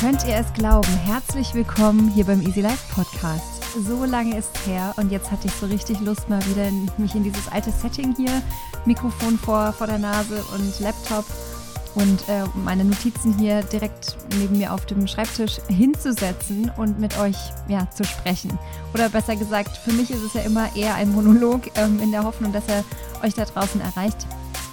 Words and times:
Könnt 0.00 0.26
ihr 0.26 0.36
es 0.36 0.52
glauben? 0.52 0.94
Herzlich 1.06 1.54
willkommen 1.54 2.10
hier 2.10 2.26
beim 2.26 2.42
Easy 2.42 2.60
Life 2.60 2.94
Podcast. 2.94 3.64
So 3.88 4.04
lange 4.04 4.36
ist 4.36 4.50
her 4.66 4.92
und 4.98 5.10
jetzt 5.10 5.30
hatte 5.32 5.46
ich 5.46 5.54
so 5.54 5.64
richtig 5.64 6.00
Lust, 6.00 6.28
mal 6.28 6.44
wieder 6.48 6.68
in, 6.68 6.90
mich 6.98 7.14
in 7.14 7.24
dieses 7.24 7.48
alte 7.48 7.70
Setting 7.70 8.14
hier, 8.14 8.42
Mikrofon 8.84 9.38
vor, 9.38 9.72
vor 9.72 9.86
der 9.86 9.96
Nase 9.96 10.44
und 10.54 10.80
Laptop 10.80 11.24
und 11.94 12.28
äh, 12.28 12.44
meine 12.62 12.84
Notizen 12.84 13.38
hier 13.38 13.62
direkt 13.62 14.18
neben 14.38 14.58
mir 14.58 14.74
auf 14.74 14.84
dem 14.84 15.06
Schreibtisch 15.06 15.56
hinzusetzen 15.68 16.70
und 16.76 17.00
mit 17.00 17.18
euch 17.18 17.38
ja, 17.68 17.88
zu 17.90 18.04
sprechen. 18.04 18.58
Oder 18.92 19.08
besser 19.08 19.34
gesagt, 19.34 19.78
für 19.78 19.92
mich 19.92 20.10
ist 20.10 20.22
es 20.22 20.34
ja 20.34 20.42
immer 20.42 20.76
eher 20.76 20.94
ein 20.94 21.10
Monolog 21.10 21.70
ähm, 21.74 22.00
in 22.02 22.10
der 22.12 22.24
Hoffnung, 22.24 22.52
dass 22.52 22.64
er 22.68 22.84
euch 23.24 23.32
da 23.32 23.46
draußen 23.46 23.80
erreicht. 23.80 24.26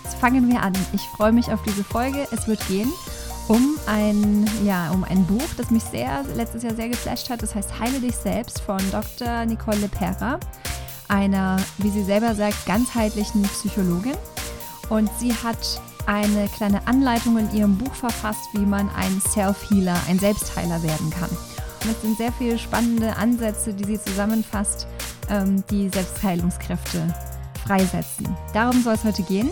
Jetzt 0.03 0.17
fangen 0.17 0.49
wir 0.49 0.61
an. 0.61 0.73
Ich 0.91 1.03
freue 1.15 1.31
mich 1.31 1.49
auf 1.49 1.63
diese 1.63 1.85
Folge. 1.85 2.27
Es 2.33 2.45
wird 2.45 2.67
gehen 2.67 2.91
um 3.47 3.77
ein, 3.87 4.49
ja, 4.63 4.91
um 4.91 5.03
ein 5.03 5.25
Buch, 5.25 5.47
das 5.57 5.69
mich 5.69 5.83
sehr, 5.83 6.23
letztes 6.35 6.63
Jahr 6.63 6.75
sehr 6.75 6.89
geflasht 6.89 7.29
hat. 7.29 7.41
Das 7.41 7.55
heißt 7.55 7.79
Heile 7.79 7.99
dich 7.99 8.15
selbst 8.15 8.61
von 8.61 8.79
Dr. 8.91 9.45
Nicole 9.45 9.77
Lepera, 9.77 10.39
einer, 11.07 11.57
wie 11.77 11.89
sie 11.89 12.03
selber 12.03 12.35
sagt, 12.35 12.65
ganzheitlichen 12.65 13.43
Psychologin. 13.43 14.15
Und 14.89 15.09
sie 15.19 15.33
hat 15.33 15.81
eine 16.05 16.47
kleine 16.49 16.85
Anleitung 16.87 17.37
in 17.37 17.53
ihrem 17.53 17.77
Buch 17.77 17.93
verfasst, 17.93 18.49
wie 18.53 18.65
man 18.65 18.89
ein 18.95 19.21
Self-Healer, 19.21 19.95
ein 20.09 20.19
Selbstheiler 20.19 20.81
werden 20.83 21.09
kann. 21.09 21.29
Und 21.29 21.91
es 21.91 22.01
sind 22.01 22.17
sehr 22.17 22.31
viele 22.33 22.57
spannende 22.57 23.15
Ansätze, 23.15 23.73
die 23.73 23.85
sie 23.85 24.01
zusammenfasst, 24.01 24.87
ähm, 25.29 25.63
die 25.69 25.89
Selbstheilungskräfte 25.89 27.13
freisetzen. 27.65 28.35
Darum 28.53 28.81
soll 28.83 28.95
es 28.95 29.03
heute 29.03 29.23
gehen. 29.23 29.51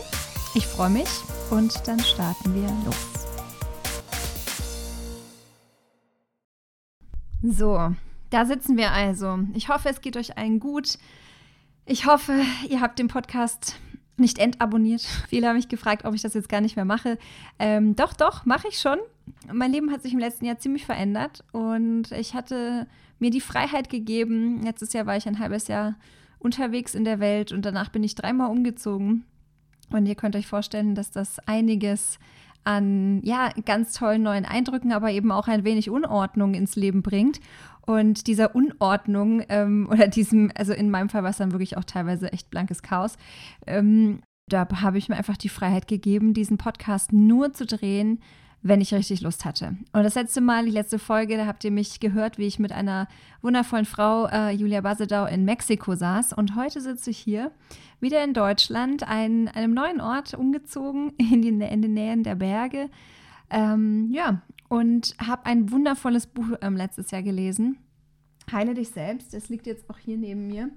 Ich 0.54 0.68
freue 0.68 0.90
mich 0.90 1.10
und 1.50 1.88
dann 1.88 2.00
starten 2.00 2.54
wir 2.54 2.68
los. 2.86 3.31
So, 7.44 7.96
da 8.30 8.46
sitzen 8.46 8.78
wir 8.78 8.92
also. 8.92 9.40
Ich 9.54 9.70
hoffe, 9.70 9.90
es 9.90 10.02
geht 10.02 10.16
euch 10.16 10.38
allen 10.38 10.60
gut. 10.60 10.98
Ich 11.86 12.06
hoffe, 12.06 12.42
ihr 12.70 12.82
habt 12.82 13.00
den 13.00 13.08
Podcast 13.08 13.78
nicht 14.18 14.38
entabonniert. 14.38 15.02
Viele 15.30 15.48
haben 15.48 15.56
mich 15.56 15.68
gefragt, 15.68 16.06
ob 16.06 16.14
ich 16.14 16.22
das 16.22 16.36
jetzt 16.36 16.50
gar 16.50 16.62
nicht 16.62 16.76
mehr 16.76 16.86
mache. 16.86 17.18
Ähm, 17.58 17.96
doch, 17.96 18.14
doch, 18.14 18.46
mache 18.46 18.68
ich 18.68 18.80
schon. 18.80 19.00
Mein 19.52 19.72
Leben 19.72 19.92
hat 19.92 20.04
sich 20.04 20.14
im 20.14 20.20
letzten 20.20 20.46
Jahr 20.46 20.60
ziemlich 20.60 20.86
verändert 20.86 21.44
und 21.52 22.12
ich 22.12 22.36
hatte 22.36 22.88
mir 23.18 23.32
die 23.32 23.42
Freiheit 23.42 23.90
gegeben. 23.90 24.62
Letztes 24.64 24.94
Jahr 24.94 25.06
war 25.06 25.18
ich 25.18 25.28
ein 25.28 25.40
halbes 25.40 25.68
Jahr 25.68 25.96
unterwegs 26.38 26.96
in 26.96 27.06
der 27.06 27.20
Welt 27.20 27.52
und 27.52 27.66
danach 27.66 27.90
bin 27.90 28.04
ich 28.04 28.16
dreimal 28.16 28.52
umgezogen. 28.52 29.26
Und 29.90 30.06
ihr 30.06 30.16
könnt 30.16 30.36
euch 30.36 30.48
vorstellen, 30.48 30.96
dass 30.96 31.12
das 31.12 31.40
einiges 31.48 32.20
an 32.64 33.22
ja, 33.24 33.50
ganz 33.66 33.94
tollen 33.94 34.24
neuen 34.24 34.46
Eindrücken, 34.46 34.92
aber 34.92 35.12
eben 35.12 35.32
auch 35.32 35.48
ein 35.48 35.64
wenig 35.64 35.90
Unordnung 35.90 36.54
ins 36.54 36.76
Leben 36.76 37.02
bringt. 37.02 37.40
Und 37.82 38.28
dieser 38.28 38.56
Unordnung 38.56 39.44
ähm, 39.50 39.88
oder 39.92 40.08
diesem, 40.08 40.52
also 40.56 40.74
in 40.74 40.90
meinem 40.90 41.10
Fall 41.10 41.24
war 41.24 41.32
es 41.32 41.38
dann 41.38 41.52
wirklich 41.52 41.78
auch 41.78 41.84
teilweise 41.84 42.32
echt 42.32 42.50
blankes 42.50 42.82
Chaos, 42.82 43.18
ähm, 43.68 44.22
da 44.48 44.68
habe 44.82 44.98
ich 44.98 45.08
mir 45.08 45.16
einfach 45.16 45.38
die 45.38 45.50
Freiheit 45.50 45.88
gegeben, 45.88 46.34
diesen 46.34 46.58
Podcast 46.58 47.14
nur 47.14 47.54
zu 47.54 47.66
drehen, 47.66 48.20
wenn 48.64 48.82
ich 48.82 48.94
richtig 48.94 49.22
Lust 49.22 49.44
hatte. 49.44 49.76
Und 49.92 50.04
das 50.04 50.16
letzte 50.16 50.42
Mal, 50.42 50.66
die 50.66 50.72
letzte 50.72 51.00
Folge, 51.00 51.38
da 51.38 51.48
habt 51.48 51.64
ihr 51.64 51.72
mich 51.72 52.00
gehört, 52.00 52.38
wie 52.38 52.46
ich 52.46 52.60
mit 52.60 52.72
einer 52.72 53.08
wundervollen 53.42 53.86
Frau, 53.86 54.28
äh, 54.28 54.52
Julia 54.52 54.82
Basedau, 54.82 55.26
in 55.26 55.46
Mexiko 55.46 55.96
saß. 55.96 56.34
Und 56.34 56.56
heute 56.56 56.80
sitze 56.80 57.10
ich 57.10 57.18
hier 57.18 57.52
wieder 58.00 58.24
in 58.24 58.34
Deutschland, 58.34 59.08
ein, 59.08 59.48
einem 59.48 59.74
neuen 59.74 60.00
Ort 60.00 60.34
umgezogen, 60.34 61.12
in, 61.18 61.42
die, 61.42 61.50
in 61.50 61.82
den 61.82 61.94
Nähen 61.94 62.24
der 62.24 62.36
Berge. 62.36 62.90
Ähm, 63.50 64.10
ja, 64.12 64.42
und 64.70 65.16
habe 65.20 65.46
ein 65.46 65.72
wundervolles 65.72 66.28
Buch 66.28 66.58
ähm, 66.62 66.76
letztes 66.76 67.12
Jahr 67.12 67.24
gelesen. 67.24 67.78
Heile 68.52 68.74
dich 68.74 68.90
selbst. 68.90 69.34
Das 69.34 69.50
liegt 69.50 69.66
jetzt 69.66 69.90
auch 69.90 69.98
hier 69.98 70.18
neben 70.18 70.48
mir. 70.48 70.70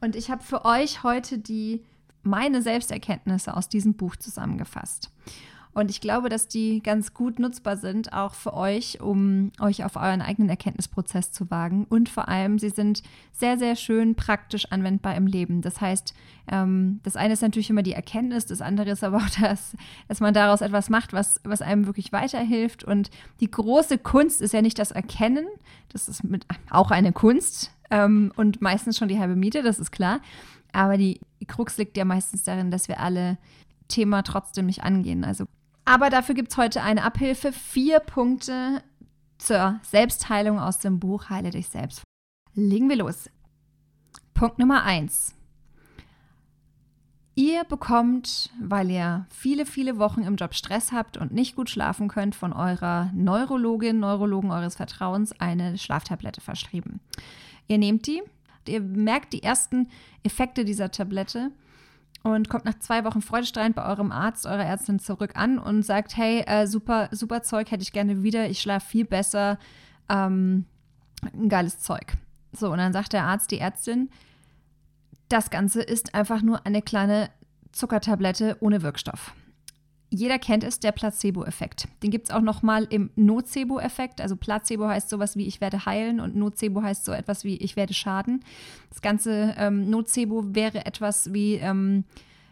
Und 0.00 0.16
ich 0.16 0.30
habe 0.30 0.42
für 0.42 0.64
euch 0.64 1.02
heute 1.02 1.38
die 1.38 1.84
meine 2.22 2.62
Selbsterkenntnisse 2.62 3.56
aus 3.56 3.68
diesem 3.68 3.94
Buch 3.94 4.16
zusammengefasst. 4.16 5.10
Und 5.74 5.90
ich 5.90 6.00
glaube, 6.00 6.28
dass 6.28 6.48
die 6.48 6.82
ganz 6.82 7.14
gut 7.14 7.38
nutzbar 7.38 7.76
sind, 7.76 8.12
auch 8.12 8.34
für 8.34 8.54
euch, 8.54 9.00
um 9.00 9.52
euch 9.60 9.84
auf 9.84 9.96
euren 9.96 10.22
eigenen 10.22 10.48
Erkenntnisprozess 10.48 11.30
zu 11.30 11.50
wagen. 11.50 11.86
Und 11.88 12.08
vor 12.08 12.28
allem, 12.28 12.58
sie 12.58 12.70
sind 12.70 13.02
sehr, 13.32 13.58
sehr 13.58 13.76
schön 13.76 14.14
praktisch 14.14 14.66
anwendbar 14.72 15.14
im 15.14 15.26
Leben. 15.26 15.62
Das 15.62 15.80
heißt, 15.80 16.14
ähm, 16.50 17.00
das 17.02 17.16
eine 17.16 17.34
ist 17.34 17.42
natürlich 17.42 17.70
immer 17.70 17.82
die 17.82 17.92
Erkenntnis, 17.92 18.46
das 18.46 18.60
andere 18.60 18.90
ist 18.90 19.04
aber 19.04 19.18
auch 19.18 19.40
das, 19.40 19.76
dass 20.08 20.20
man 20.20 20.34
daraus 20.34 20.60
etwas 20.60 20.90
macht, 20.90 21.12
was, 21.12 21.40
was 21.44 21.62
einem 21.62 21.86
wirklich 21.86 22.12
weiterhilft. 22.12 22.84
Und 22.84 23.10
die 23.40 23.50
große 23.50 23.98
Kunst 23.98 24.40
ist 24.40 24.52
ja 24.52 24.62
nicht 24.62 24.78
das 24.78 24.90
Erkennen, 24.90 25.46
das 25.90 26.08
ist 26.08 26.24
mit, 26.24 26.46
auch 26.70 26.90
eine 26.90 27.12
Kunst 27.12 27.72
ähm, 27.90 28.32
und 28.36 28.60
meistens 28.60 28.96
schon 28.98 29.08
die 29.08 29.18
halbe 29.18 29.36
Miete, 29.36 29.62
das 29.62 29.78
ist 29.78 29.92
klar. 29.92 30.20
Aber 30.72 30.96
die 30.98 31.20
Krux 31.46 31.78
liegt 31.78 31.96
ja 31.96 32.04
meistens 32.04 32.42
darin, 32.42 32.70
dass 32.70 32.88
wir 32.88 33.00
alle 33.00 33.38
Thema 33.88 34.22
trotzdem 34.22 34.66
nicht 34.66 34.82
angehen. 34.82 35.24
Also 35.24 35.46
aber 35.88 36.10
dafür 36.10 36.34
gibt 36.34 36.50
es 36.50 36.58
heute 36.58 36.82
eine 36.82 37.02
Abhilfe. 37.02 37.50
Vier 37.50 38.00
Punkte 38.00 38.82
zur 39.38 39.80
Selbstheilung 39.82 40.58
aus 40.60 40.80
dem 40.80 41.00
Buch 41.00 41.30
Heile 41.30 41.50
dich 41.50 41.68
selbst. 41.68 42.02
Legen 42.54 42.90
wir 42.90 42.96
los. 42.96 43.30
Punkt 44.34 44.58
Nummer 44.58 44.82
eins. 44.82 45.34
Ihr 47.34 47.64
bekommt, 47.64 48.50
weil 48.60 48.90
ihr 48.90 49.26
viele, 49.30 49.64
viele 49.64 49.98
Wochen 49.98 50.22
im 50.22 50.36
Job 50.36 50.54
Stress 50.54 50.92
habt 50.92 51.16
und 51.16 51.32
nicht 51.32 51.56
gut 51.56 51.70
schlafen 51.70 52.08
könnt, 52.08 52.34
von 52.34 52.52
eurer 52.52 53.10
Neurologin, 53.14 53.98
Neurologen 53.98 54.50
eures 54.50 54.74
Vertrauens 54.74 55.32
eine 55.40 55.78
Schlaftablette 55.78 56.42
verschrieben. 56.42 57.00
Ihr 57.66 57.78
nehmt 57.78 58.06
die, 58.06 58.22
ihr 58.66 58.80
merkt 58.80 59.32
die 59.32 59.42
ersten 59.42 59.88
Effekte 60.22 60.66
dieser 60.66 60.90
Tablette 60.90 61.50
und 62.34 62.48
kommt 62.48 62.64
nach 62.64 62.78
zwei 62.78 63.04
Wochen 63.04 63.22
freudestrahlend 63.22 63.76
bei 63.76 63.84
eurem 63.84 64.12
Arzt, 64.12 64.46
eurer 64.46 64.64
Ärztin 64.64 64.98
zurück 64.98 65.32
an 65.34 65.58
und 65.58 65.82
sagt, 65.82 66.16
hey, 66.16 66.40
äh, 66.46 66.66
super, 66.66 67.08
super 67.12 67.42
Zeug 67.42 67.70
hätte 67.70 67.82
ich 67.82 67.92
gerne 67.92 68.22
wieder, 68.22 68.48
ich 68.48 68.60
schlafe 68.60 68.86
viel 68.86 69.04
besser, 69.04 69.58
ähm, 70.08 70.66
ein 71.32 71.48
geiles 71.48 71.80
Zeug. 71.80 72.14
So, 72.52 72.70
und 72.70 72.78
dann 72.78 72.92
sagt 72.92 73.12
der 73.12 73.24
Arzt, 73.24 73.50
die 73.50 73.58
Ärztin, 73.58 74.10
das 75.28 75.50
Ganze 75.50 75.82
ist 75.82 76.14
einfach 76.14 76.42
nur 76.42 76.64
eine 76.64 76.82
kleine 76.82 77.30
Zuckertablette 77.72 78.56
ohne 78.60 78.82
Wirkstoff. 78.82 79.34
Jeder 80.10 80.38
kennt 80.38 80.64
es, 80.64 80.80
der 80.80 80.92
Placebo-Effekt. 80.92 81.88
Den 82.02 82.10
gibt 82.10 82.28
es 82.28 82.34
auch 82.34 82.40
noch 82.40 82.62
mal 82.62 82.86
im 82.88 83.10
Nocebo-Effekt. 83.16 84.20
Also 84.22 84.36
Placebo 84.36 84.88
heißt 84.88 85.10
sowas 85.10 85.36
wie 85.36 85.46
ich 85.46 85.60
werde 85.60 85.84
heilen 85.84 86.20
und 86.20 86.34
Nocebo 86.34 86.82
heißt 86.82 87.04
so 87.04 87.12
etwas 87.12 87.44
wie 87.44 87.56
ich 87.56 87.76
werde 87.76 87.92
schaden. 87.92 88.42
Das 88.88 89.02
ganze 89.02 89.54
ähm, 89.58 89.90
Nocebo 89.90 90.54
wäre 90.54 90.86
etwas 90.86 91.32
wie 91.34 91.54
ähm, 91.56 92.04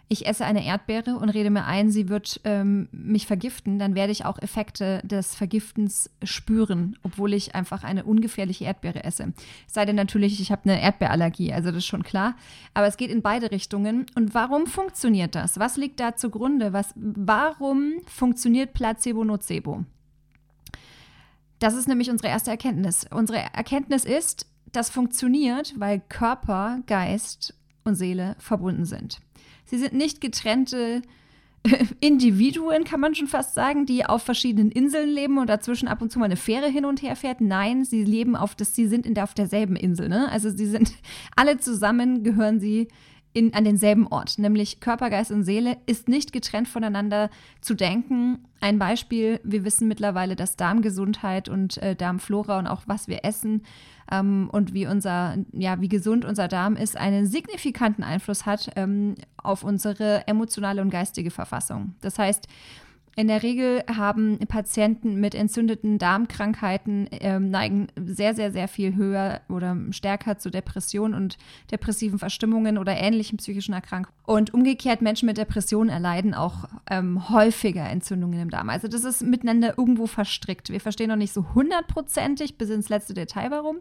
ich 0.08 0.26
esse 0.26 0.44
eine 0.44 0.64
Erdbeere 0.64 1.16
und 1.16 1.30
rede 1.30 1.50
mir 1.50 1.64
ein, 1.64 1.90
sie 1.90 2.08
wird 2.08 2.40
ähm, 2.44 2.88
mich 2.92 3.26
vergiften, 3.26 3.80
dann 3.80 3.96
werde 3.96 4.12
ich 4.12 4.24
auch 4.24 4.38
Effekte 4.38 5.00
des 5.04 5.34
Vergiftens 5.34 6.10
spüren, 6.22 6.96
obwohl 7.02 7.34
ich 7.34 7.56
einfach 7.56 7.82
eine 7.82 8.04
ungefährliche 8.04 8.64
Erdbeere 8.64 9.02
esse. 9.02 9.32
Es 9.66 9.74
sei 9.74 9.84
denn 9.84 9.96
natürlich, 9.96 10.40
ich 10.40 10.52
habe 10.52 10.62
eine 10.64 10.80
Erdbeerallergie, 10.80 11.52
also 11.52 11.70
das 11.70 11.78
ist 11.78 11.86
schon 11.86 12.04
klar. 12.04 12.36
Aber 12.72 12.86
es 12.86 12.96
geht 12.96 13.10
in 13.10 13.22
beide 13.22 13.50
Richtungen. 13.50 14.06
Und 14.14 14.32
warum 14.32 14.66
funktioniert 14.68 15.34
das? 15.34 15.58
Was 15.58 15.76
liegt 15.76 15.98
da 15.98 16.14
zugrunde? 16.14 16.72
Was, 16.72 16.92
warum 16.94 17.94
funktioniert 18.06 18.74
Placebo-Nocebo? 18.74 19.84
Das 21.58 21.74
ist 21.74 21.88
nämlich 21.88 22.10
unsere 22.10 22.28
erste 22.28 22.50
Erkenntnis. 22.50 23.06
Unsere 23.10 23.38
Erkenntnis 23.38 24.04
ist, 24.04 24.46
das 24.70 24.88
funktioniert, 24.88 25.74
weil 25.78 26.00
Körper, 26.08 26.80
Geist 26.86 27.54
und 27.82 27.96
Seele 27.96 28.36
verbunden 28.38 28.84
sind. 28.84 29.20
Sie 29.66 29.78
sind 29.78 29.92
nicht 29.92 30.20
getrennte 30.20 31.02
Individuen, 32.00 32.84
kann 32.84 33.00
man 33.00 33.14
schon 33.14 33.26
fast 33.26 33.54
sagen, 33.54 33.86
die 33.86 34.04
auf 34.04 34.22
verschiedenen 34.22 34.70
Inseln 34.70 35.10
leben 35.10 35.38
und 35.38 35.48
dazwischen 35.48 35.88
ab 35.88 36.00
und 36.00 36.10
zu 36.10 36.18
mal 36.18 36.26
eine 36.26 36.36
Fähre 36.36 36.68
hin 36.68 36.84
und 36.84 37.02
her 37.02 37.16
fährt. 37.16 37.40
Nein, 37.40 37.84
sie 37.84 38.04
leben 38.04 38.36
auf 38.36 38.54
das, 38.54 38.74
sie 38.74 38.86
sind 38.86 39.06
in 39.06 39.14
der, 39.14 39.24
auf 39.24 39.34
derselben 39.34 39.76
Insel. 39.76 40.08
Ne? 40.08 40.30
Also 40.30 40.50
sie 40.50 40.66
sind 40.66 40.92
alle 41.36 41.58
zusammen, 41.58 42.22
gehören 42.22 42.60
sie 42.60 42.88
in, 43.36 43.52
an 43.52 43.64
denselben 43.64 44.06
Ort, 44.06 44.38
nämlich 44.38 44.80
Körper, 44.80 45.10
Geist 45.10 45.30
und 45.30 45.44
Seele 45.44 45.76
ist 45.84 46.08
nicht 46.08 46.32
getrennt 46.32 46.68
voneinander 46.68 47.28
zu 47.60 47.74
denken. 47.74 48.38
Ein 48.62 48.78
Beispiel, 48.78 49.40
wir 49.44 49.62
wissen 49.62 49.88
mittlerweile, 49.88 50.36
dass 50.36 50.56
Darmgesundheit 50.56 51.50
und 51.50 51.76
äh, 51.82 51.94
Darmflora 51.94 52.58
und 52.58 52.66
auch 52.66 52.84
was 52.86 53.08
wir 53.08 53.26
essen 53.26 53.62
ähm, 54.10 54.48
und 54.50 54.72
wie 54.72 54.86
unser, 54.86 55.36
ja, 55.52 55.78
wie 55.82 55.90
gesund 55.90 56.24
unser 56.24 56.48
Darm 56.48 56.76
ist, 56.76 56.96
einen 56.96 57.26
signifikanten 57.26 58.02
Einfluss 58.02 58.46
hat 58.46 58.70
ähm, 58.74 59.16
auf 59.36 59.64
unsere 59.64 60.26
emotionale 60.26 60.80
und 60.80 60.88
geistige 60.88 61.30
Verfassung. 61.30 61.94
Das 62.00 62.18
heißt, 62.18 62.48
in 63.18 63.28
der 63.28 63.42
Regel 63.42 63.82
haben 63.88 64.38
Patienten 64.46 65.18
mit 65.18 65.34
entzündeten 65.34 65.96
Darmkrankheiten 65.96 67.06
äh, 67.06 67.40
neigen 67.40 67.86
sehr, 67.96 68.34
sehr, 68.34 68.52
sehr 68.52 68.68
viel 68.68 68.94
höher 68.94 69.40
oder 69.48 69.74
stärker 69.90 70.36
zu 70.36 70.50
Depressionen 70.50 71.14
und 71.14 71.38
depressiven 71.70 72.18
Verstimmungen 72.18 72.76
oder 72.76 72.94
ähnlichen 72.94 73.38
psychischen 73.38 73.72
Erkrankungen. 73.72 74.14
Und 74.26 74.52
umgekehrt 74.52 75.00
Menschen 75.00 75.24
mit 75.24 75.38
Depressionen 75.38 75.88
erleiden 75.88 76.34
auch 76.34 76.68
ähm, 76.90 77.30
häufiger 77.30 77.88
Entzündungen 77.88 78.38
im 78.38 78.50
Darm. 78.50 78.68
Also 78.68 78.86
das 78.86 79.04
ist 79.04 79.22
miteinander 79.22 79.78
irgendwo 79.78 80.06
verstrickt. 80.06 80.68
Wir 80.68 80.80
verstehen 80.80 81.08
noch 81.08 81.16
nicht 81.16 81.32
so 81.32 81.54
hundertprozentig 81.54 82.58
bis 82.58 82.68
ins 82.68 82.90
letzte 82.90 83.14
Detail 83.14 83.50
warum, 83.50 83.78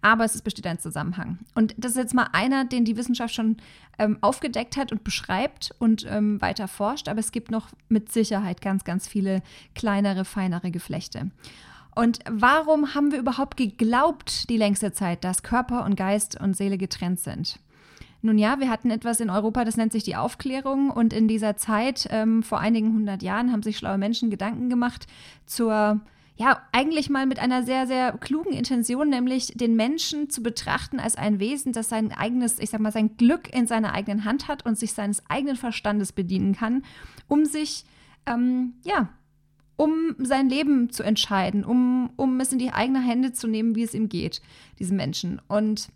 aber 0.00 0.24
es 0.24 0.42
besteht 0.42 0.66
ein 0.66 0.80
Zusammenhang. 0.80 1.38
Und 1.54 1.72
das 1.78 1.92
ist 1.92 1.98
jetzt 1.98 2.14
mal 2.14 2.30
einer, 2.32 2.64
den 2.64 2.84
die 2.84 2.96
Wissenschaft 2.96 3.32
schon 3.32 3.58
ähm, 3.98 4.18
aufgedeckt 4.20 4.76
hat 4.76 4.92
und 4.92 5.04
beschreibt 5.04 5.74
und 5.78 6.06
ähm, 6.08 6.40
weiter 6.40 6.68
forscht, 6.68 7.08
aber 7.08 7.20
es 7.20 7.32
gibt 7.32 7.50
noch 7.50 7.68
mit 7.88 8.12
Sicherheit 8.12 8.60
ganz, 8.60 8.84
ganz 8.84 9.06
viele 9.06 9.42
kleinere, 9.74 10.24
feinere 10.24 10.70
Geflechte. 10.70 11.30
Und 11.94 12.20
warum 12.28 12.94
haben 12.94 13.12
wir 13.12 13.18
überhaupt 13.18 13.56
geglaubt 13.56 14.48
die 14.48 14.56
längste 14.56 14.92
Zeit, 14.92 15.24
dass 15.24 15.42
Körper 15.42 15.84
und 15.84 15.96
Geist 15.96 16.40
und 16.40 16.56
Seele 16.56 16.78
getrennt 16.78 17.20
sind? 17.20 17.58
Nun 18.22 18.38
ja, 18.38 18.60
wir 18.60 18.70
hatten 18.70 18.90
etwas 18.90 19.18
in 19.20 19.30
Europa, 19.30 19.64
das 19.64 19.76
nennt 19.76 19.92
sich 19.92 20.04
die 20.04 20.16
Aufklärung. 20.16 20.90
Und 20.90 21.12
in 21.12 21.26
dieser 21.26 21.56
Zeit, 21.56 22.06
ähm, 22.10 22.42
vor 22.42 22.60
einigen 22.60 22.94
hundert 22.94 23.22
Jahren, 23.22 23.52
haben 23.52 23.64
sich 23.64 23.76
schlaue 23.76 23.98
Menschen 23.98 24.30
Gedanken 24.30 24.70
gemacht 24.70 25.06
zur, 25.44 26.00
ja, 26.42 26.60
eigentlich 26.72 27.08
mal 27.08 27.24
mit 27.24 27.38
einer 27.38 27.62
sehr, 27.62 27.86
sehr 27.86 28.18
klugen 28.18 28.52
Intention, 28.52 29.08
nämlich 29.08 29.52
den 29.54 29.76
Menschen 29.76 30.28
zu 30.28 30.42
betrachten 30.42 30.98
als 30.98 31.14
ein 31.14 31.38
Wesen, 31.38 31.72
das 31.72 31.88
sein 31.88 32.10
eigenes, 32.10 32.58
ich 32.58 32.70
sag 32.70 32.80
mal, 32.80 32.90
sein 32.90 33.16
Glück 33.16 33.54
in 33.54 33.68
seiner 33.68 33.92
eigenen 33.92 34.24
Hand 34.24 34.48
hat 34.48 34.66
und 34.66 34.76
sich 34.76 34.92
seines 34.92 35.22
eigenen 35.30 35.54
Verstandes 35.54 36.10
bedienen 36.10 36.56
kann, 36.56 36.82
um 37.28 37.44
sich, 37.44 37.84
ähm, 38.26 38.74
ja, 38.84 39.10
um 39.76 40.16
sein 40.18 40.48
Leben 40.48 40.90
zu 40.90 41.04
entscheiden, 41.04 41.64
um, 41.64 42.10
um 42.16 42.40
es 42.40 42.52
in 42.52 42.58
die 42.58 42.72
eigenen 42.72 43.04
Hände 43.04 43.32
zu 43.32 43.46
nehmen, 43.46 43.76
wie 43.76 43.84
es 43.84 43.94
ihm 43.94 44.08
geht, 44.08 44.42
diesem 44.80 44.96
Menschen. 44.96 45.40
Und 45.46 45.90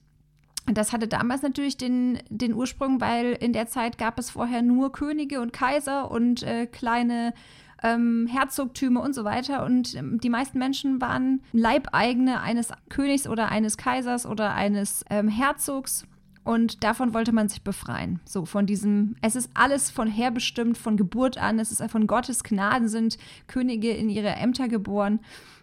das 0.66 0.92
hatte 0.92 1.08
damals 1.08 1.42
natürlich 1.42 1.76
den, 1.76 2.20
den 2.28 2.54
Ursprung, 2.54 3.00
weil 3.00 3.32
in 3.32 3.52
der 3.52 3.66
Zeit 3.66 3.98
gab 3.98 4.16
es 4.20 4.30
vorher 4.30 4.62
nur 4.62 4.92
Könige 4.92 5.40
und 5.40 5.52
Kaiser 5.52 6.08
und 6.08 6.44
äh, 6.44 6.66
kleine 6.66 7.34
ähm, 7.82 8.26
Herzogtümer 8.26 9.02
und 9.02 9.14
so 9.14 9.24
weiter. 9.24 9.64
Und 9.64 9.94
ähm, 9.94 10.20
die 10.20 10.30
meisten 10.30 10.58
Menschen 10.58 11.00
waren 11.00 11.42
Leibeigene 11.52 12.40
eines 12.40 12.68
Königs 12.88 13.28
oder 13.28 13.48
eines 13.50 13.76
Kaisers 13.76 14.26
oder 14.26 14.54
eines 14.54 15.04
ähm, 15.10 15.28
Herzogs. 15.28 16.06
Und 16.44 16.84
davon 16.84 17.12
wollte 17.12 17.32
man 17.32 17.48
sich 17.48 17.62
befreien. 17.62 18.20
So 18.24 18.44
von 18.44 18.66
diesem, 18.66 19.16
es 19.20 19.34
ist 19.34 19.50
alles 19.54 19.90
von 19.90 20.08
her 20.08 20.30
bestimmt, 20.30 20.78
von 20.78 20.96
Geburt 20.96 21.38
an. 21.38 21.58
Es 21.58 21.72
ist 21.72 21.82
von 21.90 22.06
Gottes 22.06 22.44
Gnaden 22.44 22.88
sind 22.88 23.18
Könige 23.48 23.90
in 23.90 24.08
ihre 24.08 24.28
Ämter 24.28 24.68
geboren 24.68 25.18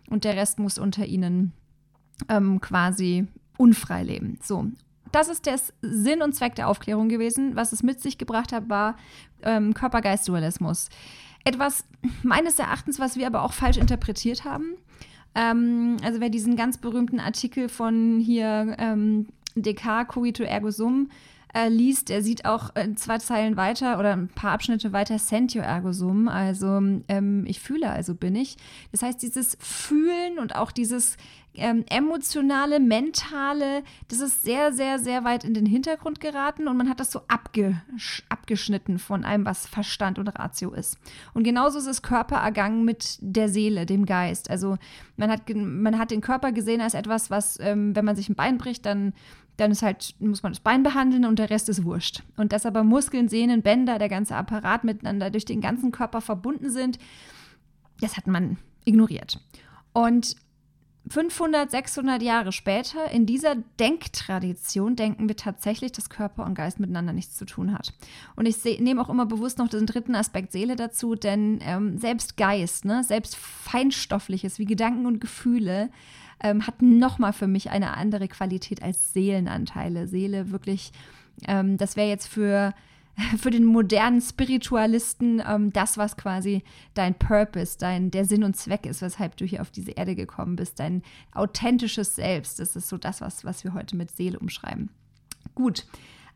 und 0.10 0.26
der 0.26 0.36
Rest 0.36 0.60
muss 0.60 0.78
unter 0.78 1.06
ihnen 1.06 1.54
ähm, 2.28 2.60
quasi 2.60 3.28
unfrei 3.58 4.04
leben. 4.04 4.38
So. 4.42 4.68
Das 5.14 5.30
ist 5.30 5.46
der 5.46 5.60
Sinn 5.82 6.22
und 6.22 6.34
Zweck 6.34 6.56
der 6.56 6.68
Aufklärung 6.68 7.08
gewesen. 7.08 7.56
Was 7.56 7.72
es 7.72 7.84
mit 7.84 8.02
sich 8.02 8.18
gebracht 8.18 8.52
hat, 8.52 8.68
war 8.68 8.98
ähm, 9.44 9.74
Körper-Geist-Dualismus. 9.74 10.90
Etwas 11.44 11.86
meines 12.24 12.60
Erachtens, 12.60 13.00
was 13.00 13.18
wir 13.18 13.28
aber 13.28 13.44
auch 13.44 13.54
falsch 13.54 13.78
interpretiert 13.78 14.44
haben. 14.46 14.76
Ähm, 15.36 15.98
also 16.04 16.20
wer 16.20 16.30
diesen 16.30 16.56
ganz 16.56 16.78
berühmten 16.78 17.20
Artikel 17.20 17.70
von 17.70 18.20
hier 18.20 18.76
ähm, 18.78 19.28
Descartes, 19.56 20.14
Cogito 20.14 20.44
ergo 20.44 20.72
sum, 20.72 21.10
äh, 21.54 21.70
liest, 21.70 22.10
der 22.10 22.24
sieht 22.24 22.46
auch 22.46 22.76
äh, 22.76 22.94
zwei 22.96 23.20
Zeilen 23.20 23.58
weiter 23.58 24.00
oder 24.00 24.14
ein 24.14 24.28
paar 24.28 24.52
Abschnitte 24.52 24.92
weiter 24.92 25.20
Sentio 25.20 25.62
ergo 25.62 25.92
sum, 25.94 26.28
also 26.28 26.82
ähm, 27.08 27.46
ich 27.46 27.60
fühle, 27.60 27.90
also 27.90 28.16
bin 28.16 28.36
ich. 28.36 28.58
Das 28.92 29.04
heißt, 29.04 29.22
dieses 29.22 29.58
Fühlen 29.60 30.40
und 30.40 30.56
auch 30.56 30.72
dieses 30.72 31.18
ähm, 31.56 31.86
emotionale, 31.90 32.80
mentale, 32.80 33.84
das 34.08 34.20
ist 34.20 34.44
sehr, 34.44 34.74
sehr, 34.74 35.00
sehr 35.00 35.24
weit 35.24 35.44
in 35.44 35.54
den 35.54 35.66
Hintergrund 35.66 36.20
geraten 36.20 36.68
und 36.68 36.78
man 36.78 36.90
hat 36.90 37.00
das 37.00 37.12
so 37.12 37.22
abgesch 37.28 38.24
abgeschnitten 38.30 39.00
von 39.00 39.24
allem, 39.24 39.46
was 39.46 39.68
Verstand 39.68 40.20
und 40.20 40.28
Ratio 40.28 40.72
ist. 40.72 40.98
Und 41.34 41.44
genauso 41.44 41.80
ist 41.80 41.88
es 41.88 42.02
Körper 42.02 42.38
ergangen 42.38 42.84
mit 42.84 43.18
der 43.22 43.50
Seele, 43.50 43.86
dem 43.86 44.06
Geist. 44.06 44.50
Also 44.50 44.78
man 45.16 45.30
hat, 45.30 45.42
man 45.54 45.98
hat 45.98 46.12
den 46.12 46.22
Körper 46.22 46.52
gesehen 46.52 46.82
als 46.82 46.94
etwas, 46.94 47.30
was, 47.30 47.60
ähm, 47.60 47.96
wenn 47.96 48.06
man 48.06 48.16
sich 48.16 48.30
ein 48.30 48.36
Bein 48.36 48.58
bricht, 48.58 48.86
dann 48.86 49.14
dann 49.58 49.70
ist 49.70 49.84
halt, 49.84 50.16
muss 50.20 50.42
man 50.42 50.52
das 50.52 50.60
Bein 50.60 50.82
behandeln 50.82 51.26
und 51.26 51.38
der 51.38 51.52
Rest 51.52 51.70
ist 51.70 51.84
wurscht. 51.84 52.24
Und 52.38 52.52
dass 52.52 52.66
aber 52.66 52.84
Muskeln, 52.84 53.30
Sehnen, 53.30 53.62
Bänder, 53.62 54.00
der 54.00 54.10
ganze 54.10 54.36
Apparat 54.36 54.84
miteinander 54.84 55.30
durch 55.30 55.46
den 55.46 55.62
ganzen 55.62 55.92
Körper 55.92 56.22
verbunden 56.22 56.72
sind, 56.72 56.98
das 58.02 58.18
hat 58.18 58.26
man 58.26 58.58
ignoriert. 58.84 59.40
Und 59.94 60.36
500, 61.10 61.70
600 61.70 62.22
Jahre 62.22 62.52
später, 62.52 63.12
in 63.12 63.26
dieser 63.26 63.56
Denktradition, 63.80 64.96
denken 64.96 65.28
wir 65.28 65.36
tatsächlich, 65.36 65.92
dass 65.92 66.10
Körper 66.10 66.46
und 66.46 66.56
Geist 66.56 66.80
miteinander 66.80 67.12
nichts 67.12 67.36
zu 67.36 67.46
tun 67.46 67.74
hat. 67.74 67.94
Und 68.36 68.46
ich 68.46 68.64
nehme 68.80 69.02
auch 69.02 69.10
immer 69.10 69.26
bewusst 69.26 69.58
noch 69.58 69.68
den 69.68 69.86
dritten 69.86 70.16
Aspekt 70.16 70.54
Seele 70.54 70.76
dazu, 70.76 71.16
denn 71.16 71.60
ähm, 71.62 71.98
selbst 71.98 72.38
Geist, 72.38 72.86
ne, 72.86 73.04
selbst 73.04 73.36
Feinstoffliches 73.36 74.60
wie 74.60 74.66
Gedanken 74.66 75.06
und 75.06 75.20
Gefühle, 75.20 75.90
ähm, 76.42 76.66
hat 76.66 76.82
nochmal 76.82 77.34
für 77.34 77.48
mich 77.48 77.70
eine 77.70 77.98
andere 77.98 78.30
Qualität 78.30 78.82
als 78.82 79.14
Seelenanteile. 79.14 80.08
Seele 80.08 80.52
wirklich, 80.52 80.94
ähm, 81.48 81.78
das 81.78 81.98
wäre 81.98 82.08
jetzt 82.08 82.28
für 82.28 82.74
für 83.38 83.52
den 83.52 83.66
modernen 83.66 84.22
Spiritualisten 84.22 85.42
ähm, 85.48 85.72
das, 85.72 85.98
was 85.98 86.18
quasi 86.18 86.64
dein 86.94 87.14
Purpose, 87.16 87.78
dein, 87.78 88.12
der 88.12 88.26
Sinn 88.26 88.44
und 88.44 88.56
Zweck 88.56 88.86
ist, 88.86 89.02
weshalb 89.02 89.38
du 89.38 89.46
hier 89.46 89.62
auf 89.62 89.72
diese 89.72 89.92
Erde 89.92 90.16
gekommen 90.16 90.56
bist, 90.56 90.80
dein 90.80 91.04
authentisches 91.34 92.16
Selbst. 92.16 92.60
Das 92.60 92.76
ist 92.76 92.90
so 92.90 92.98
das, 92.98 93.22
was, 93.22 93.46
was 93.46 93.64
wir 93.64 93.74
heute 93.74 93.96
mit 93.96 94.12
Seele 94.12 94.40
umschreiben. 94.40 94.90
Gut. 95.56 95.86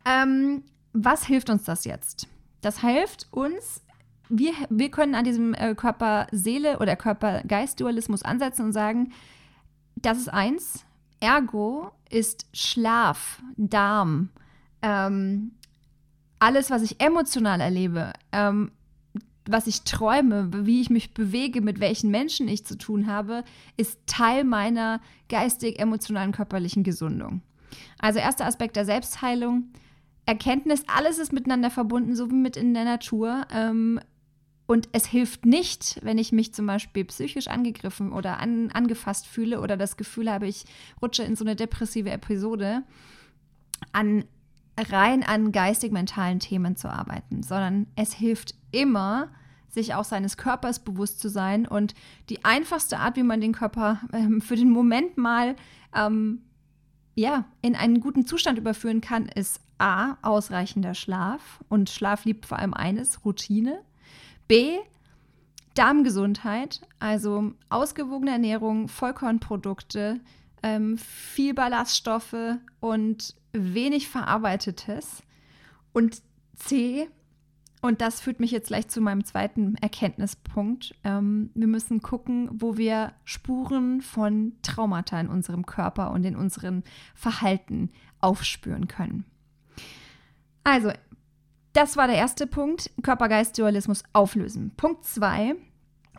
Ähm, 0.05 0.63
was 0.93 1.25
hilft 1.25 1.49
uns 1.49 1.63
das 1.63 1.85
jetzt? 1.85 2.27
Das 2.61 2.81
hilft 2.81 3.27
uns, 3.31 3.81
wir, 4.29 4.53
wir 4.69 4.91
können 4.91 5.15
an 5.15 5.23
diesem 5.23 5.53
äh, 5.53 5.75
Körper-Seele- 5.75 6.79
oder 6.79 6.95
Körper-Geist-Dualismus 6.95 8.23
ansetzen 8.23 8.65
und 8.65 8.73
sagen, 8.73 9.13
das 9.95 10.17
ist 10.17 10.29
eins. 10.29 10.85
Ergo 11.19 11.91
ist 12.09 12.45
Schlaf, 12.53 13.41
Darm, 13.57 14.29
ähm, 14.81 15.51
alles, 16.39 16.69
was 16.69 16.83
ich 16.83 17.01
emotional 17.01 17.61
erlebe, 17.61 18.13
ähm, 18.31 18.71
was 19.45 19.67
ich 19.67 19.83
träume, 19.83 20.49
wie 20.65 20.81
ich 20.81 20.89
mich 20.89 21.13
bewege, 21.13 21.61
mit 21.61 21.79
welchen 21.79 22.11
Menschen 22.11 22.47
ich 22.47 22.65
zu 22.65 22.77
tun 22.77 23.07
habe, 23.07 23.43
ist 23.77 23.99
Teil 24.05 24.43
meiner 24.43 24.99
geistig, 25.29 25.79
emotionalen, 25.79 26.33
körperlichen 26.33 26.83
Gesundung. 26.83 27.41
Also 27.99 28.19
erster 28.19 28.45
Aspekt 28.45 28.75
der 28.75 28.85
Selbstheilung, 28.85 29.69
Erkenntnis, 30.25 30.83
alles 30.87 31.19
ist 31.19 31.31
miteinander 31.31 31.69
verbunden, 31.69 32.15
so 32.15 32.29
wie 32.29 32.35
mit 32.35 32.57
in 32.57 32.73
der 32.73 32.83
Natur. 32.83 33.45
Ähm, 33.51 33.99
und 34.65 34.89
es 34.91 35.05
hilft 35.05 35.45
nicht, 35.45 35.99
wenn 36.03 36.17
ich 36.17 36.33
mich 36.33 36.53
zum 36.53 36.65
Beispiel 36.65 37.05
psychisch 37.05 37.47
angegriffen 37.47 38.11
oder 38.11 38.37
an, 38.39 38.69
angefasst 38.71 39.25
fühle 39.25 39.61
oder 39.61 39.77
das 39.77 39.95
Gefühl 39.95 40.29
habe, 40.29 40.47
ich 40.47 40.65
rutsche 41.01 41.23
in 41.23 41.37
so 41.37 41.45
eine 41.45 41.55
depressive 41.55 42.09
Episode, 42.09 42.83
an 43.93 44.25
rein 44.77 45.23
an 45.23 45.51
geistig-mentalen 45.51 46.39
Themen 46.39 46.75
zu 46.75 46.89
arbeiten, 46.89 47.43
sondern 47.43 47.87
es 47.95 48.13
hilft 48.13 48.55
immer, 48.71 49.29
sich 49.69 49.93
auch 49.93 50.03
seines 50.03 50.37
Körpers 50.37 50.79
bewusst 50.79 51.19
zu 51.19 51.29
sein. 51.29 51.67
Und 51.67 51.93
die 52.29 52.45
einfachste 52.45 52.99
Art, 52.99 53.15
wie 53.15 53.23
man 53.23 53.41
den 53.41 53.53
Körper 53.53 54.01
ähm, 54.13 54.41
für 54.41 54.55
den 54.55 54.69
Moment 54.69 55.17
mal 55.17 55.55
ähm, 55.95 56.41
ja, 57.15 57.45
in 57.61 57.75
einen 57.75 57.99
guten 57.99 58.25
Zustand 58.25 58.59
überführen 58.59 59.01
kann, 59.01 59.27
ist 59.27 59.59
A, 59.79 60.17
ausreichender 60.21 60.93
Schlaf. 60.93 61.63
Und 61.67 61.89
Schlaf 61.89 62.25
liebt 62.25 62.45
vor 62.45 62.59
allem 62.59 62.73
eines, 62.73 63.25
Routine. 63.25 63.81
B, 64.47 64.77
Darmgesundheit, 65.73 66.81
also 66.99 67.53
ausgewogene 67.69 68.31
Ernährung, 68.31 68.87
Vollkornprodukte, 68.87 70.19
ähm, 70.63 70.97
viel 70.97 71.53
Ballaststoffe 71.53 72.57
und 72.79 73.35
wenig 73.73 74.07
Verarbeitetes. 74.09 75.23
Und 75.93 76.21
C, 76.55 77.07
und 77.81 78.01
das 78.01 78.19
führt 78.19 78.39
mich 78.39 78.51
jetzt 78.51 78.67
gleich 78.67 78.87
zu 78.87 79.01
meinem 79.01 79.23
zweiten 79.23 79.75
Erkenntnispunkt. 79.75 80.95
Ähm, 81.03 81.51
wir 81.53 81.67
müssen 81.67 82.01
gucken, 82.01 82.49
wo 82.51 82.77
wir 82.77 83.13
Spuren 83.23 84.01
von 84.01 84.53
Traumata 84.61 85.19
in 85.19 85.29
unserem 85.29 85.65
Körper 85.65 86.11
und 86.11 86.25
in 86.25 86.35
unserem 86.35 86.83
Verhalten 87.13 87.91
aufspüren 88.19 88.87
können. 88.87 89.25
Also, 90.63 90.91
das 91.73 91.95
war 91.95 92.07
der 92.07 92.17
erste 92.17 92.47
Punkt, 92.47 92.91
Körper-Geist-Dualismus 93.03 94.03
auflösen. 94.11 94.71
Punkt 94.75 95.05
zwei, 95.05 95.55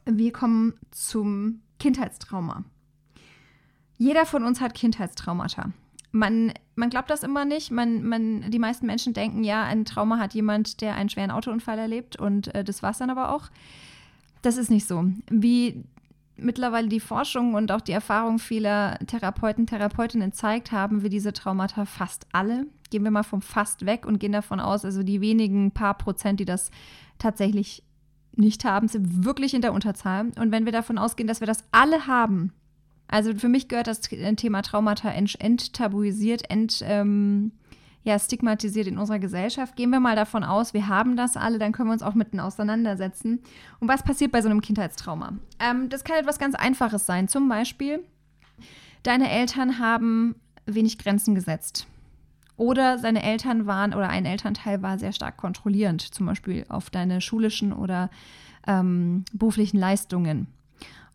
wir 0.04 0.33
kommen 0.33 0.75
zum 0.90 1.61
Kindheitstrauma. 1.78 2.64
Jeder 3.99 4.25
von 4.25 4.45
uns 4.45 4.61
hat 4.61 4.75
Kindheitstraumata. 4.75 5.73
Man, 6.18 6.52
man 6.75 6.90
glaubt 6.90 7.10
das 7.10 7.22
immer 7.22 7.44
nicht. 7.44 7.70
Man, 7.70 8.02
man, 8.02 8.50
die 8.50 8.58
meisten 8.58 8.87
Menschen 8.87 9.12
denken, 9.14 9.44
ja, 9.44 9.62
ein 9.62 9.84
Trauma 9.84 10.18
hat 10.18 10.34
jemand, 10.34 10.80
der 10.80 10.96
einen 10.96 11.08
schweren 11.08 11.30
Autounfall 11.30 11.78
erlebt 11.78 12.16
und 12.16 12.52
äh, 12.54 12.64
das 12.64 12.82
war 12.82 12.90
es 12.90 12.98
dann 12.98 13.10
aber 13.10 13.32
auch. 13.32 13.48
Das 14.42 14.56
ist 14.56 14.68
nicht 14.70 14.87
so. 14.87 15.04
Wie 15.30 15.84
mittlerweile 16.37 16.88
die 16.88 17.00
Forschung 17.00 17.54
und 17.54 17.70
auch 17.70 17.80
die 17.80 17.92
Erfahrung 17.92 18.38
vieler 18.38 18.98
Therapeuten, 19.06 19.66
Therapeutinnen 19.66 20.32
zeigt, 20.32 20.72
haben 20.72 21.02
wir 21.02 21.10
diese 21.10 21.32
Traumata 21.32 21.84
fast 21.84 22.26
alle. 22.32 22.66
Gehen 22.90 23.04
wir 23.04 23.10
mal 23.10 23.22
vom 23.22 23.42
fast 23.42 23.87
weg 23.87 24.04
und 24.04 24.18
gehen 24.18 24.32
davon 24.32 24.58
aus, 24.60 24.84
also 24.84 25.02
die 25.02 25.20
wenigen 25.20 25.70
paar 25.70 25.94
Prozent, 25.94 26.40
die 26.40 26.44
das 26.44 26.70
tatsächlich 27.18 27.84
nicht 28.34 28.64
haben, 28.64 28.88
sind 28.88 29.25
wirklich 29.25 29.54
in 29.54 29.62
der 29.62 29.72
Unterzahl. 29.72 30.30
Und 30.38 30.52
wenn 30.52 30.64
wir 30.64 30.72
davon 30.72 30.98
ausgehen, 30.98 31.26
dass 31.26 31.40
wir 31.40 31.46
das 31.46 31.64
alle 31.72 32.06
haben, 32.06 32.52
also 33.09 33.35
für 33.35 33.49
mich 33.49 33.69
gehört 33.69 33.87
das 33.87 34.00
Thema 34.00 34.62
Traumata 34.62 35.11
enttabuisiert, 35.11 36.50
ent, 36.50 36.83
ähm, 36.85 37.53
ja, 38.05 38.19
stigmatisiert 38.19 38.87
in 38.87 38.99
unserer 38.99 39.19
Gesellschaft. 39.19 39.77
Gehen 39.77 39.91
wir 39.91 40.00
mal 40.00 40.17
davon 40.17 40.45
aus, 40.45 40.73
wir 40.75 40.88
haben 40.88 41.17
das 41.17 41.37
alle, 41.37 41.59
dann 41.59 41.73
können 41.73 41.88
wir 41.88 41.95
uns 41.95 42.03
auch 42.03 42.15
mitten 42.15 42.38
auseinandersetzen. 42.38 43.41
Und 43.81 43.88
was 43.88 44.03
passiert 44.03 44.33
bei 44.33 44.41
so 44.41 44.49
einem 44.49 44.61
Kindheitstrauma? 44.61 45.35
Ähm, 45.59 45.88
das 45.88 46.05
kann 46.05 46.17
etwas 46.17 46.38
ganz 46.38 46.55
Einfaches 46.55 47.07
sein. 47.07 47.29
Zum 47.29 47.49
Beispiel, 47.49 48.05
deine 49.03 49.31
Eltern 49.31 49.79
haben 49.79 50.37
wenig 50.67 50.99
Grenzen 50.99 51.35
gesetzt. 51.35 51.87
Oder 52.57 52.99
seine 52.99 53.23
Eltern 53.23 53.67
waren 53.67 53.95
oder 53.95 54.09
ein 54.09 54.27
Elternteil 54.27 54.83
war 54.83 54.99
sehr 54.99 55.12
stark 55.12 55.37
kontrollierend, 55.37 56.03
zum 56.03 56.27
Beispiel 56.27 56.67
auf 56.69 56.91
deine 56.91 57.21
schulischen 57.21 57.73
oder 57.73 58.11
ähm, 58.67 59.25
beruflichen 59.33 59.79
Leistungen. 59.79 60.49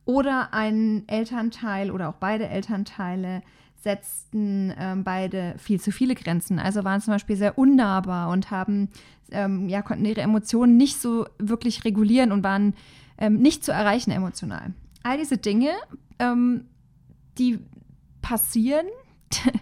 Oder 0.06 0.54
ein 0.54 1.04
Elternteil 1.08 1.92
oder 1.92 2.10
auch 2.10 2.16
beide 2.16 2.48
Elternteile 2.48 3.42
setzten 3.84 4.74
ähm, 4.78 5.04
beide 5.04 5.56
viel 5.58 5.80
zu 5.80 5.92
viele 5.92 6.16
Grenzen. 6.16 6.60
Also 6.60 6.84
waren 6.84 7.02
zum 7.02 7.14
Beispiel 7.14 7.36
sehr 7.36 7.58
unnahbar 7.58 8.30
und 8.30 8.50
haben, 8.50 8.90
ähm, 9.32 9.68
ja, 9.70 9.82
konnten 9.82 10.06
ihre 10.06 10.22
Emotionen 10.22 10.78
nicht 10.78 11.00
so 11.00 11.26
wirklich 11.38 11.84
regulieren 11.84 12.32
und 12.32 12.44
waren 12.44 12.74
ähm, 13.18 13.38
nicht 13.38 13.64
zu 13.64 13.72
erreichen 13.72 14.12
emotional. 14.12 14.74
All 15.04 15.18
diese 15.18 15.38
Dinge, 15.38 15.72
ähm, 16.20 16.66
die 17.38 17.60
passieren 18.22 18.86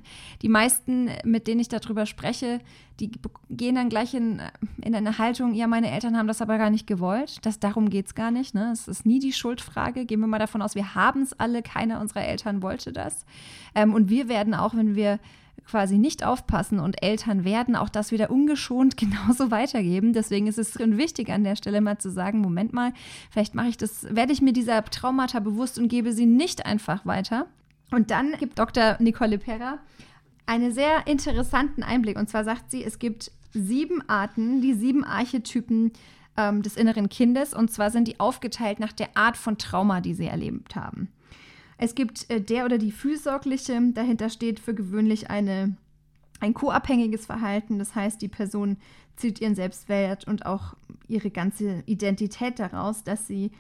die 0.42 0.50
meisten, 0.50 1.10
mit 1.24 1.48
denen 1.48 1.60
ich 1.60 1.70
darüber 1.70 2.06
spreche, 2.06 2.60
die 3.00 3.12
gehen 3.50 3.76
dann 3.76 3.90
gleich 3.90 4.14
in, 4.14 4.42
in 4.82 4.94
eine 4.94 5.18
Haltung, 5.18 5.54
ja, 5.54 5.68
meine 5.68 5.92
Eltern 5.92 6.18
haben 6.18 6.28
das 6.28 6.42
aber 6.42 6.58
gar 6.58 6.70
nicht 6.70 6.88
gewollt. 6.88 7.40
Das, 7.44 7.60
darum 7.60 7.90
geht 7.90 8.08
es 8.08 8.16
gar 8.16 8.32
nicht. 8.32 8.54
Ne? 8.54 8.72
Es 8.72 8.88
ist 8.88 9.06
nie 9.06 9.20
die 9.20 9.34
Schuldfrage. 9.34 10.06
Gehen 10.06 10.20
wir 10.20 10.28
mal 10.28 10.40
davon 10.40 10.62
aus, 10.62 10.76
wir 10.76 10.96
haben 10.96 11.22
es 11.24 11.34
alle, 11.40 11.62
keiner 11.62 12.00
unserer 12.00 12.24
Eltern 12.24 12.62
wollte 12.62 12.92
das. 12.92 13.26
Ähm, 13.76 13.94
und 13.94 14.10
wir 14.10 14.30
werden 14.30 14.54
auch, 14.54 14.76
wenn 14.76 14.96
wir 14.96 15.20
quasi 15.66 15.98
nicht 15.98 16.26
aufpassen 16.26 16.80
und 16.80 17.02
Eltern 17.04 17.44
werden 17.44 17.76
auch 17.76 17.90
das 17.90 18.12
wieder 18.12 18.30
ungeschont 18.30 18.98
genauso 18.98 19.52
weitergeben. 19.52 20.14
Deswegen 20.14 20.48
ist 20.48 20.58
es 20.58 20.78
wichtig 20.78 21.30
an 21.30 21.44
der 21.44 21.56
Stelle 21.56 21.82
mal 21.82 21.98
zu 21.98 22.12
sagen, 22.12 22.40
Moment 22.40 22.74
mal, 22.74 22.94
vielleicht 23.30 23.56
mache 23.56 23.70
ich 23.70 23.78
das, 23.78 24.06
werde 24.14 24.34
ich 24.34 24.42
mir 24.42 24.54
dieser 24.54 24.84
Traumata 24.84 25.40
bewusst 25.40 25.80
und 25.80 25.88
gebe 25.88 26.14
sie 26.14 26.26
nicht 26.26 26.66
einfach 26.66 27.06
weiter, 27.06 27.48
und 27.92 28.10
dann 28.10 28.34
gibt 28.40 28.58
Dr. 28.58 28.98
Nicole 29.00 29.38
Perra 29.38 29.80
einen 30.46 30.74
sehr 30.74 31.08
interessanten 31.08 31.84
Einblick. 31.84 32.18
Und 32.18 32.30
zwar 32.30 32.44
sagt 32.44 32.72
sie, 32.72 32.84
es 32.84 33.00
gibt 33.00 33.32
sieben 33.54 34.02
Arten, 34.10 34.62
die 34.62 34.74
sieben 34.74 35.04
Archetypen 35.04 35.92
ähm, 36.38 36.62
des 36.62 36.78
inneren 36.78 37.10
Kindes. 37.10 37.54
Und 37.54 37.72
zwar 37.72 37.92
sind 37.92 38.08
die 38.08 38.20
aufgeteilt 38.20 38.80
nach 38.80 38.94
der 38.94 39.16
Art 39.16 39.38
von 39.38 39.58
Trauma, 39.58 40.02
die 40.02 40.14
sie 40.14 40.28
erlebt 40.28 40.76
haben. 40.76 41.10
Es 41.78 41.96
gibt 41.96 42.30
äh, 42.30 42.42
der 42.42 42.66
oder 42.66 42.78
die 42.78 42.92
fürsorgliche. 42.92 43.80
Dahinter 43.94 44.30
steht 44.30 44.60
für 44.60 44.74
gewöhnlich 44.74 45.30
eine, 45.30 45.76
ein 46.40 46.54
co-abhängiges 46.54 47.26
Verhalten. 47.26 47.78
Das 47.78 47.96
heißt, 47.96 48.22
die 48.22 48.30
Person 48.30 48.78
zieht 49.18 49.42
ihren 49.42 49.56
Selbstwert 49.56 50.26
und 50.28 50.46
auch 50.46 50.76
ihre 51.08 51.30
ganze 51.30 51.84
Identität 51.86 52.60
daraus, 52.60 53.04
dass 53.04 53.28
sie 53.28 53.52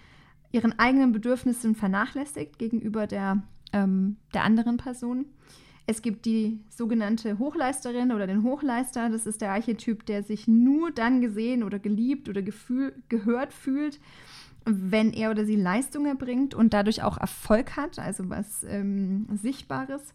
ihren 0.51 0.77
eigenen 0.79 1.11
Bedürfnissen 1.11 1.75
vernachlässigt 1.75 2.59
gegenüber 2.59 3.07
der 3.07 3.43
ähm, 3.73 4.17
der 4.33 4.43
anderen 4.43 4.77
Person. 4.77 5.25
Es 5.87 6.01
gibt 6.01 6.25
die 6.25 6.59
sogenannte 6.69 7.39
Hochleisterin 7.39 8.11
oder 8.11 8.27
den 8.27 8.43
Hochleister. 8.43 9.09
Das 9.09 9.25
ist 9.25 9.41
der 9.41 9.51
Archetyp, 9.51 10.05
der 10.05 10.23
sich 10.23 10.47
nur 10.47 10.91
dann 10.91 11.21
gesehen 11.21 11.63
oder 11.63 11.79
geliebt 11.79 12.29
oder 12.29 12.41
gefühl, 12.41 12.93
gehört 13.09 13.51
fühlt, 13.51 13.99
wenn 14.65 15.11
er 15.11 15.31
oder 15.31 15.43
sie 15.43 15.55
Leistung 15.55 16.05
erbringt 16.05 16.53
und 16.53 16.73
dadurch 16.73 17.03
auch 17.03 17.17
Erfolg 17.17 17.75
hat, 17.75 17.97
also 17.99 18.29
was 18.29 18.63
ähm, 18.63 19.27
Sichtbares. 19.33 20.13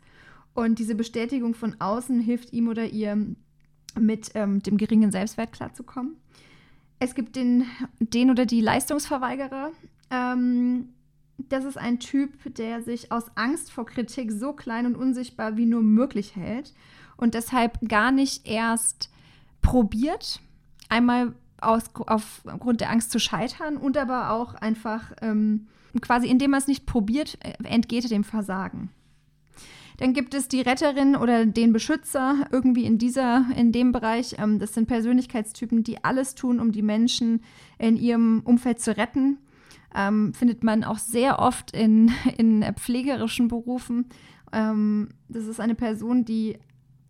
Und 0.54 0.78
diese 0.78 0.94
Bestätigung 0.94 1.54
von 1.54 1.76
außen 1.80 2.20
hilft 2.20 2.52
ihm 2.52 2.68
oder 2.68 2.86
ihr, 2.86 3.26
mit 3.98 4.30
ähm, 4.34 4.62
dem 4.62 4.76
geringen 4.76 5.10
Selbstwert 5.10 5.52
klarzukommen. 5.52 6.16
Es 6.98 7.14
gibt 7.14 7.36
den, 7.36 7.64
den 7.98 8.30
oder 8.30 8.46
die 8.46 8.60
Leistungsverweigerer. 8.60 9.72
Ähm, 10.10 10.90
das 11.38 11.64
ist 11.64 11.76
ein 11.76 11.98
Typ, 11.98 12.54
der 12.54 12.82
sich 12.82 13.12
aus 13.12 13.24
Angst 13.36 13.70
vor 13.70 13.86
Kritik 13.86 14.32
so 14.32 14.52
klein 14.52 14.86
und 14.86 14.96
unsichtbar 14.96 15.56
wie 15.56 15.66
nur 15.66 15.82
möglich 15.82 16.36
hält 16.36 16.74
und 17.16 17.34
deshalb 17.34 17.78
gar 17.88 18.10
nicht 18.10 18.46
erst 18.46 19.10
probiert, 19.62 20.40
einmal 20.88 21.34
aus, 21.60 21.84
aufgrund 21.94 22.80
der 22.80 22.90
Angst 22.90 23.10
zu 23.10 23.18
scheitern 23.18 23.76
und 23.76 23.96
aber 23.96 24.30
auch 24.30 24.54
einfach 24.54 25.12
ähm, 25.20 25.66
quasi, 26.00 26.28
indem 26.28 26.54
er 26.54 26.58
es 26.58 26.68
nicht 26.68 26.86
probiert, 26.86 27.38
äh, 27.40 27.52
entgeht 27.64 28.04
er 28.04 28.10
dem 28.10 28.24
Versagen. 28.24 28.90
Dann 29.98 30.12
gibt 30.12 30.34
es 30.34 30.48
die 30.48 30.60
Retterin 30.60 31.16
oder 31.16 31.46
den 31.46 31.72
Beschützer 31.72 32.46
irgendwie 32.52 32.84
in 32.84 32.98
dieser, 32.98 33.46
in 33.56 33.72
dem 33.72 33.92
Bereich. 33.92 34.36
Ähm, 34.38 34.58
das 34.58 34.74
sind 34.74 34.88
Persönlichkeitstypen, 34.88 35.84
die 35.84 36.04
alles 36.04 36.34
tun, 36.34 36.60
um 36.60 36.70
die 36.70 36.82
Menschen 36.82 37.42
in 37.78 37.96
ihrem 37.96 38.42
Umfeld 38.44 38.80
zu 38.80 38.94
retten 38.96 39.38
ähm, 39.94 40.34
findet 40.34 40.64
man 40.64 40.84
auch 40.84 40.98
sehr 40.98 41.38
oft 41.38 41.72
in, 41.72 42.10
in 42.36 42.64
pflegerischen 42.76 43.48
Berufen. 43.48 44.06
Ähm, 44.52 45.08
das 45.28 45.46
ist 45.46 45.60
eine 45.60 45.74
Person, 45.74 46.24
die 46.24 46.58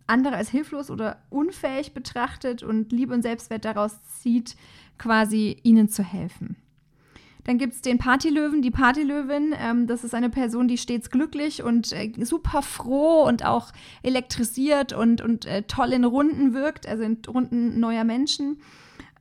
andere 0.07 0.35
als 0.35 0.49
hilflos 0.49 0.89
oder 0.89 1.21
unfähig 1.29 1.93
betrachtet 1.93 2.63
und 2.63 2.91
Liebe 2.91 3.13
und 3.13 3.21
Selbstwert 3.21 3.65
daraus 3.65 4.01
zieht, 4.03 4.55
quasi 4.97 5.57
ihnen 5.63 5.89
zu 5.89 6.01
helfen. 6.01 6.55
Dann 7.43 7.57
gibt 7.57 7.75
es 7.75 7.81
den 7.81 7.97
Partylöwen, 7.97 8.61
die 8.61 8.71
Partylöwin. 8.71 9.55
Ähm, 9.57 9.87
das 9.87 10.03
ist 10.03 10.13
eine 10.13 10.29
Person, 10.29 10.67
die 10.67 10.77
stets 10.77 11.09
glücklich 11.09 11.63
und 11.63 11.93
äh, 11.93 12.11
super 12.23 12.61
froh 12.61 13.23
und 13.23 13.45
auch 13.45 13.71
elektrisiert 14.03 14.91
und, 14.91 15.21
und 15.21 15.45
äh, 15.45 15.63
toll 15.63 15.93
in 15.93 16.03
Runden 16.03 16.53
wirkt, 16.53 16.87
also 16.87 17.03
in 17.03 17.19
Runden 17.25 17.79
neuer 17.79 18.03
Menschen 18.03 18.57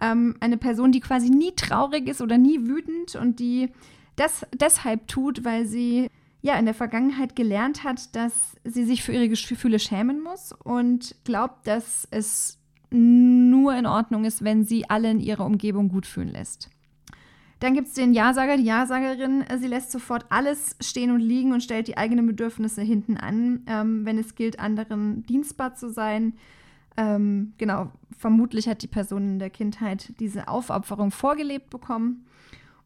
ähm, 0.01 0.37
eine 0.41 0.57
Person, 0.57 0.93
die 0.93 1.01
quasi 1.01 1.31
nie 1.31 1.53
traurig 1.57 2.09
ist 2.09 2.21
oder 2.21 2.39
nie 2.39 2.67
wütend 2.67 3.17
und 3.17 3.41
die 3.41 3.71
das 4.17 4.47
deshalb 4.55 5.09
tut, 5.09 5.45
weil 5.45 5.67
sie 5.67 6.09
ja 6.43 6.59
in 6.59 6.65
der 6.65 6.75
Vergangenheit 6.75 7.37
gelernt 7.37 7.85
hat, 7.85 8.15
dass 8.17 8.57
sie 8.65 8.85
sich 8.85 9.03
für 9.03 9.13
ihre 9.13 9.29
Gefühle 9.29 9.79
schämen 9.79 10.23
muss 10.23 10.53
und 10.53 11.15
glaubt, 11.25 11.67
dass 11.67 12.07
es 12.11 12.59
nur 12.91 13.75
in 13.75 13.87
Ordnung 13.87 14.25
ist, 14.25 14.45
wenn 14.45 14.65
sie 14.65 14.89
alle 14.89 15.11
in 15.11 15.21
ihrer 15.21 15.45
Umgebung 15.45 15.89
gut 15.89 16.07
fühlen 16.07 16.29
lässt. 16.29 16.71
Dann 17.61 17.75
gibt 17.75 17.89
es 17.89 17.95
den 17.95 18.13
Ja-Sager, 18.13 18.59
die 18.59 18.65
Ja-Sagerin. 18.65 19.45
Sie 19.59 19.67
lässt 19.67 19.91
sofort 19.91 20.27
alles 20.29 20.77
stehen 20.81 21.11
und 21.11 21.21
liegen 21.21 21.53
und 21.53 21.63
stellt 21.63 21.89
die 21.89 21.97
eigenen 21.97 22.27
Bedürfnisse 22.27 22.83
hinten 22.83 23.17
an, 23.17 23.63
ähm, 23.67 24.05
wenn 24.05 24.19
es 24.19 24.35
gilt, 24.35 24.61
anderen 24.61 25.25
dienstbar 25.25 25.75
zu 25.75 25.91
sein. 25.91 26.35
Ähm, 26.97 27.53
genau, 27.59 27.91
vermutlich 28.17 28.69
hat 28.69 28.83
die 28.83 28.87
Person 28.87 29.23
in 29.23 29.39
der 29.39 29.51
Kindheit 29.51 30.13
diese 30.19 30.49
Aufopferung 30.49 31.11
vorgelebt 31.11 31.71
bekommen. 31.71 32.27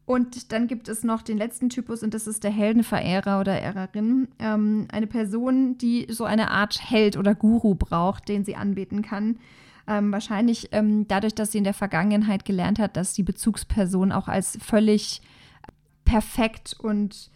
Und 0.05 0.51
dann 0.51 0.67
gibt 0.67 0.89
es 0.89 1.03
noch 1.03 1.21
den 1.21 1.37
letzten 1.37 1.69
Typus 1.69 2.03
und 2.03 2.13
das 2.13 2.27
ist 2.27 2.43
der 2.43 2.51
Heldenverehrer 2.51 3.39
oder 3.39 3.61
Ehrerin. 3.61 4.27
Ähm, 4.39 4.87
eine 4.91 5.07
Person, 5.07 5.77
die 5.77 6.07
so 6.09 6.25
eine 6.25 6.51
Art 6.51 6.89
Held 6.89 7.15
oder 7.15 7.35
Guru 7.35 7.75
braucht, 7.75 8.27
den 8.27 8.43
sie 8.43 8.55
anbeten 8.55 9.03
kann. 9.03 9.37
Ähm, 9.87 10.11
wahrscheinlich 10.11 10.69
ähm, 10.73 11.07
dadurch, 11.07 11.33
dass 11.33 11.51
sie 11.51 11.59
in 11.59 11.63
der 11.63 11.73
Vergangenheit 11.73 12.45
gelernt 12.45 12.79
hat, 12.79 12.97
dass 12.97 13.13
die 13.13 13.23
Bezugsperson 13.23 14.11
auch 14.11 14.27
als 14.27 14.57
völlig 14.61 15.21
perfekt 16.03 16.75
und 16.77 17.29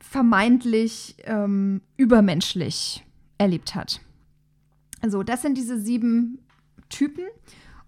vermeintlich 0.00 1.16
ähm, 1.24 1.80
übermenschlich 1.96 3.04
erlebt 3.38 3.74
hat. 3.74 4.00
So, 5.06 5.22
das 5.22 5.42
sind 5.42 5.56
diese 5.56 5.78
sieben 5.78 6.38
Typen. 6.88 7.24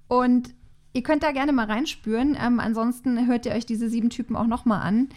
Und 0.09 0.55
ihr 0.93 1.03
könnt 1.03 1.23
da 1.23 1.33
gerne 1.33 1.53
mal 1.53 1.67
reinspüren. 1.67 2.37
Ähm, 2.41 2.61
ansonsten 2.61 3.27
hört 3.27 3.47
ihr 3.47 3.53
euch 3.53 3.67
diese 3.67 3.89
sieben 3.89 4.11
Typen 4.11 4.37
auch 4.37 4.47
nochmal 4.47 4.83
an. 4.83 5.09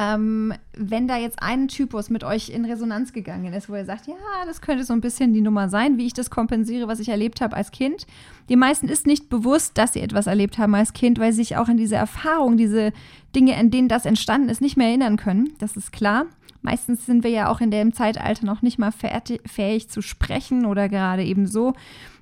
Ähm, 0.00 0.54
wenn 0.76 1.08
da 1.08 1.16
jetzt 1.16 1.42
ein 1.42 1.66
Typus 1.66 2.08
mit 2.08 2.22
euch 2.22 2.50
in 2.50 2.64
Resonanz 2.64 3.12
gegangen 3.12 3.52
ist, 3.52 3.68
wo 3.68 3.74
ihr 3.74 3.84
sagt, 3.84 4.06
ja, 4.06 4.14
das 4.46 4.60
könnte 4.60 4.84
so 4.84 4.92
ein 4.92 5.00
bisschen 5.00 5.32
die 5.32 5.40
Nummer 5.40 5.68
sein, 5.68 5.98
wie 5.98 6.06
ich 6.06 6.12
das 6.12 6.30
kompensiere, 6.30 6.86
was 6.86 7.00
ich 7.00 7.08
erlebt 7.08 7.40
habe 7.40 7.56
als 7.56 7.72
Kind. 7.72 8.06
Die 8.48 8.54
meisten 8.54 8.88
ist 8.88 9.08
nicht 9.08 9.28
bewusst, 9.28 9.76
dass 9.76 9.94
sie 9.94 10.00
etwas 10.00 10.28
erlebt 10.28 10.56
haben 10.58 10.74
als 10.76 10.92
Kind, 10.92 11.18
weil 11.18 11.32
sie 11.32 11.42
sich 11.42 11.56
auch 11.56 11.68
an 11.68 11.78
diese 11.78 11.96
Erfahrung, 11.96 12.56
diese 12.56 12.92
Dinge, 13.34 13.58
in 13.58 13.72
denen 13.72 13.88
das 13.88 14.06
entstanden 14.06 14.50
ist, 14.50 14.60
nicht 14.60 14.76
mehr 14.76 14.86
erinnern 14.86 15.16
können. 15.16 15.54
Das 15.58 15.76
ist 15.76 15.90
klar. 15.90 16.26
Meistens 16.62 17.06
sind 17.06 17.24
wir 17.24 17.30
ja 17.30 17.50
auch 17.50 17.60
in 17.60 17.70
dem 17.70 17.92
Zeitalter 17.92 18.44
noch 18.44 18.62
nicht 18.62 18.78
mal 18.78 18.92
fähig 18.92 19.88
zu 19.88 20.02
sprechen 20.02 20.66
oder 20.66 20.88
gerade 20.88 21.24
eben 21.24 21.46
so 21.46 21.74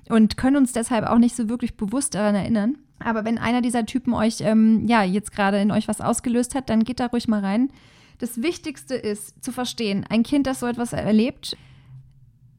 und 0.09 0.37
können 0.37 0.57
uns 0.57 0.71
deshalb 0.71 1.05
auch 1.05 1.17
nicht 1.17 1.35
so 1.35 1.49
wirklich 1.49 1.75
bewusst 1.75 2.15
daran 2.15 2.35
erinnern. 2.35 2.77
Aber 2.99 3.25
wenn 3.25 3.37
einer 3.37 3.61
dieser 3.61 3.85
Typen 3.85 4.13
euch, 4.13 4.41
ähm, 4.41 4.87
ja, 4.87 5.03
jetzt 5.03 5.31
gerade 5.31 5.59
in 5.61 5.71
euch 5.71 5.87
was 5.87 6.01
ausgelöst 6.01 6.55
hat, 6.55 6.69
dann 6.69 6.83
geht 6.83 6.99
da 6.99 7.07
ruhig 7.07 7.27
mal 7.27 7.41
rein. 7.41 7.69
Das 8.19 8.41
Wichtigste 8.41 8.95
ist 8.95 9.43
zu 9.43 9.51
verstehen, 9.51 10.05
ein 10.09 10.23
Kind, 10.23 10.47
das 10.47 10.59
so 10.59 10.65
etwas 10.65 10.93
erlebt, 10.93 11.55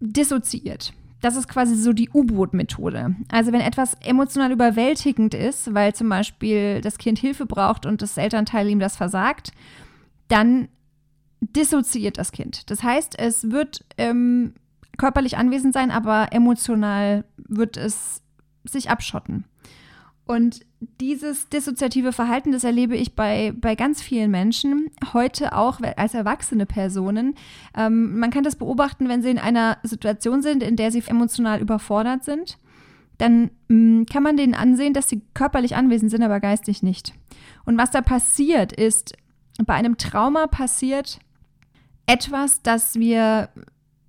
dissoziiert. 0.00 0.92
Das 1.20 1.34
ist 1.34 1.48
quasi 1.48 1.74
so 1.74 1.92
die 1.92 2.10
U-Boot-Methode. 2.10 3.16
Also 3.28 3.50
wenn 3.50 3.60
etwas 3.60 3.94
emotional 4.00 4.52
überwältigend 4.52 5.34
ist, 5.34 5.74
weil 5.74 5.92
zum 5.94 6.08
Beispiel 6.08 6.80
das 6.80 6.98
Kind 6.98 7.18
Hilfe 7.18 7.44
braucht 7.44 7.86
und 7.86 8.02
das 8.02 8.16
Elternteil 8.16 8.68
ihm 8.68 8.78
das 8.78 8.96
versagt, 8.96 9.50
dann 10.28 10.68
dissoziiert 11.40 12.18
das 12.18 12.32
Kind. 12.32 12.70
Das 12.70 12.82
heißt, 12.82 13.18
es 13.18 13.50
wird 13.50 13.84
ähm, 13.96 14.54
körperlich 14.96 15.36
anwesend 15.36 15.74
sein, 15.74 15.90
aber 15.90 16.32
emotional 16.32 17.24
wird 17.36 17.76
es 17.76 18.22
sich 18.64 18.90
abschotten. 18.90 19.44
Und 20.26 20.60
dieses 21.00 21.48
dissoziative 21.48 22.12
Verhalten, 22.12 22.52
das 22.52 22.62
erlebe 22.62 22.94
ich 22.96 23.16
bei, 23.16 23.54
bei 23.56 23.74
ganz 23.74 24.02
vielen 24.02 24.30
Menschen, 24.30 24.90
heute 25.14 25.56
auch 25.56 25.80
als 25.96 26.12
erwachsene 26.12 26.66
Personen. 26.66 27.34
Ähm, 27.74 28.18
man 28.18 28.30
kann 28.30 28.44
das 28.44 28.56
beobachten, 28.56 29.08
wenn 29.08 29.22
sie 29.22 29.30
in 29.30 29.38
einer 29.38 29.78
Situation 29.82 30.42
sind, 30.42 30.62
in 30.62 30.76
der 30.76 30.92
sie 30.92 31.02
emotional 31.06 31.62
überfordert 31.62 32.24
sind. 32.24 32.58
Dann 33.16 33.50
mh, 33.68 34.02
mm, 34.02 34.06
kann 34.06 34.22
man 34.22 34.36
denen 34.36 34.54
ansehen, 34.54 34.92
dass 34.92 35.08
sie 35.08 35.22
körperlich 35.32 35.76
anwesend 35.76 36.10
sind, 36.10 36.22
aber 36.22 36.40
geistig 36.40 36.82
nicht. 36.82 37.14
Und 37.64 37.78
was 37.78 37.90
da 37.90 38.02
passiert 38.02 38.74
ist, 38.74 39.14
bei 39.64 39.74
einem 39.74 39.96
Trauma 39.96 40.46
passiert 40.46 41.20
etwas, 42.08 42.62
das 42.62 42.96
wir 42.96 43.50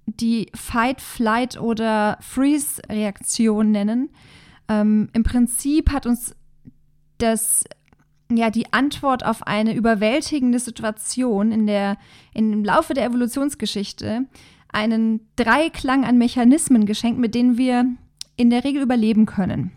die 0.06 0.48
Fight, 0.56 1.02
Flight 1.02 1.60
oder 1.60 2.18
Freeze-Reaktion 2.22 3.72
nennen. 3.72 4.10
Ähm, 4.68 5.10
Im 5.14 5.24
Prinzip 5.24 5.92
hat 5.92 6.06
uns 6.06 6.36
das 7.18 7.66
ja 8.32 8.50
die 8.50 8.72
Antwort 8.72 9.26
auf 9.26 9.46
eine 9.46 9.74
überwältigende 9.74 10.60
Situation 10.60 11.52
in 11.52 11.68
der 11.68 11.98
im 12.34 12.64
Laufe 12.64 12.94
der 12.94 13.06
Evolutionsgeschichte 13.06 14.26
einen 14.70 15.28
Dreiklang 15.36 16.06
an 16.06 16.18
Mechanismen 16.18 16.86
geschenkt, 16.86 17.20
mit 17.20 17.36
denen 17.36 17.58
wir 17.58 17.86
in 18.38 18.50
der 18.50 18.64
Regel 18.64 18.82
überleben 18.82 19.26
können. 19.26 19.72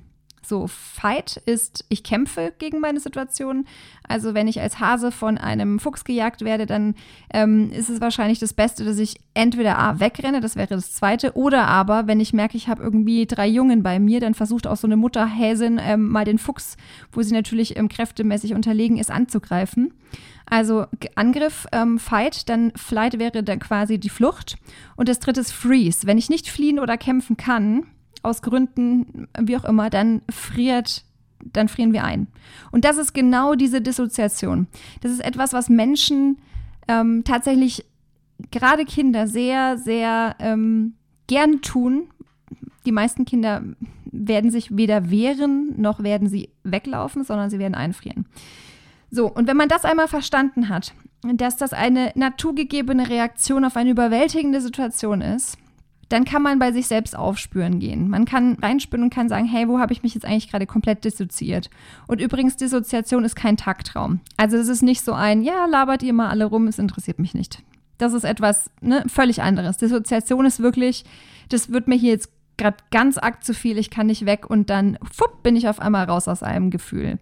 So, 0.45 0.67
Fight 0.67 1.37
ist, 1.47 1.85
ich 1.89 2.03
kämpfe 2.03 2.53
gegen 2.59 2.81
meine 2.81 2.99
Situation. 2.99 3.67
Also 4.07 4.35
wenn 4.35 4.49
ich 4.49 4.61
als 4.61 4.81
Hase 4.81 5.13
von 5.13 5.39
einem 5.39 5.79
Fuchs 5.79 6.05
gejagt 6.05 6.43
werde, 6.43 6.67
dann 6.67 6.97
ähm, 7.33 7.71
ist 7.71 7.89
es 7.89 8.01
wahrscheinlich 8.01 8.41
das 8.41 8.53
Beste, 8.53 8.85
dass 8.85 8.99
ich 8.99 9.21
entweder 9.35 9.79
A 9.79 10.01
wegrenne, 10.01 10.41
das 10.41 10.57
wäre 10.57 10.75
das 10.75 10.93
Zweite, 10.93 11.37
oder 11.37 11.69
aber, 11.69 12.09
wenn 12.09 12.19
ich 12.19 12.33
merke, 12.33 12.57
ich 12.57 12.69
habe 12.69 12.83
irgendwie 12.83 13.27
drei 13.27 13.47
Jungen 13.47 13.85
bei 13.85 14.01
mir, 14.01 14.19
dann 14.19 14.35
versucht 14.35 14.67
auch 14.67 14.77
so 14.77 14.89
eine 14.89 14.97
Mutterhäsin 14.97 15.81
ähm, 15.83 16.09
mal 16.09 16.25
den 16.25 16.39
Fuchs, 16.39 16.77
wo 17.13 17.23
sie 17.23 17.35
natürlich 17.35 17.77
ähm, 17.77 17.89
kräftemäßig 17.89 18.55
unterlegen 18.55 18.99
ist, 18.99 19.11
anzugreifen. 19.11 19.95
Also 20.47 20.87
Angriff, 21.15 21.67
ähm, 21.73 21.99
Fight, 21.99 22.49
dann 22.49 22.73
Flight 22.77 23.19
wäre 23.19 23.43
dann 23.43 23.61
quasi 23.61 23.99
die 23.99 24.11
Flucht. 24.11 24.57
Und 24.97 25.09
das 25.09 25.21
dritte 25.21 25.41
ist 25.41 25.53
Freeze. 25.53 26.07
Wenn 26.07 26.19
ich 26.19 26.29
nicht 26.29 26.49
fliehen 26.49 26.79
oder 26.79 26.99
kämpfen 26.99 27.37
kann, 27.37 27.87
aus 28.23 28.43
Gründen, 28.43 29.29
wie 29.39 29.57
auch 29.57 29.65
immer, 29.65 29.91
dann 29.91 30.23
friert, 30.31 31.05
dann 31.41 31.69
frieren 31.69 31.93
wir 31.93 32.05
ein. 32.05 32.29
Und 32.71 32.85
das 32.85 32.99
ist 32.99 33.15
genau 33.15 33.55
diese 33.55 33.81
Dissoziation. 33.81 34.67
Das 35.01 35.13
ist 35.13 35.25
etwas, 35.25 35.53
was 35.53 35.69
Menschen 35.69 36.39
ähm, 36.89 37.25
tatsächlich, 37.25 37.85
gerade 38.51 38.85
Kinder, 38.85 39.27
sehr, 39.27 39.79
sehr 39.79 40.37
ähm, 40.39 40.95
gern 41.27 41.63
tun. 41.63 42.09
Die 42.87 42.93
meisten 42.93 43.25
Kinder 43.25 43.63
werden 44.13 44.51
sich 44.51 44.77
weder 44.77 45.11
wehren, 45.11 45.75
noch 45.81 46.03
werden 46.03 46.29
sie 46.29 46.51
weglaufen, 46.65 47.25
sondern 47.25 47.51
sie 47.51 47.59
werden 47.59 47.75
einfrieren. 47.75 48.27
So, 49.11 49.27
und 49.31 49.47
wenn 49.47 49.57
man 49.57 49.69
das 49.69 49.85
einmal 49.85 50.09
verstanden 50.09 50.69
hat, 50.69 50.95
dass 51.23 51.57
das 51.57 51.73
eine 51.73 52.13
naturgegebene 52.15 53.09
Reaktion 53.09 53.65
auf 53.65 53.77
eine 53.77 53.91
überwältigende 53.91 54.61
Situation 54.61 55.21
ist, 55.21 55.57
dann 56.13 56.27
kann 56.27 56.43
man 56.43 56.59
bei 56.59 56.73
sich 56.73 56.89
selbst 56.89 57.17
aufspüren 57.17 57.79
gehen. 57.79 58.11
Man 58.11 58.27
kann 58.27 58.59
reinspüren 58.61 59.05
und 59.05 59.15
kann 59.15 59.31
sagen, 59.31 59.47
hey, 59.47 59.67
wo 59.67 59.79
habe 59.79 59.95
ich 59.95 60.03
mich 60.03 60.15
jetzt 60.15 60.27
eigentlich 60.27 60.51
gerade 60.51 60.67
komplett 60.67 61.05
dissoziiert? 61.05 61.71
Und 62.07 62.21
übrigens, 62.21 62.57
Dissoziation 62.57 63.25
ist 63.25 63.35
kein 63.35 63.57
Tagtraum. 63.57 64.21
Also 64.37 64.59
es 64.59 64.69
ist 64.69 64.83
nicht 64.83 65.03
so 65.03 65.15
ein, 65.15 65.41
ja, 65.41 65.65
labert 65.65 66.03
ihr 66.03 66.13
mal 66.13 66.29
alle 66.29 66.45
rum, 66.45 66.67
es 66.67 66.79
interessiert 66.79 67.19
mich 67.19 67.33
nicht. 67.33 67.63
Das 67.97 68.13
ist 68.13 68.25
etwas 68.25 68.71
ne, 68.83 69.05
völlig 69.07 69.41
anderes. 69.41 69.79
Dissoziation 69.79 70.45
ist 70.45 70.61
wirklich, 70.61 71.05
das 71.49 71.73
wird 71.73 71.89
mir 71.89 71.97
hier 71.97 72.11
jetzt 72.11 72.31
gerade 72.59 72.77
ganz 72.91 73.17
arg 73.17 73.43
zu 73.43 73.55
viel, 73.55 73.79
ich 73.79 73.89
kann 73.89 74.07
nicht 74.07 74.27
weg 74.27 74.51
und 74.51 74.69
dann 74.69 74.99
fupp, 75.11 75.43
bin 75.43 75.57
ich 75.57 75.67
auf 75.67 75.81
einmal 75.81 76.05
raus 76.05 76.29
aus 76.29 76.43
einem 76.43 76.69
Gefühl. 76.69 77.21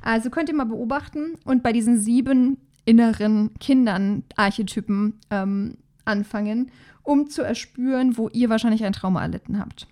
Also 0.00 0.30
könnt 0.30 0.48
ihr 0.48 0.54
mal 0.54 0.64
beobachten 0.64 1.34
und 1.44 1.62
bei 1.62 1.72
diesen 1.74 1.98
sieben 1.98 2.56
inneren 2.86 3.50
Kindern 3.60 4.24
Archetypen 4.36 5.20
ähm, 5.30 5.76
anfangen 6.04 6.70
um 7.02 7.28
zu 7.28 7.42
erspüren, 7.42 8.16
wo 8.16 8.28
ihr 8.28 8.48
wahrscheinlich 8.48 8.84
ein 8.84 8.92
Trauma 8.92 9.22
erlitten 9.22 9.58
habt. 9.58 9.86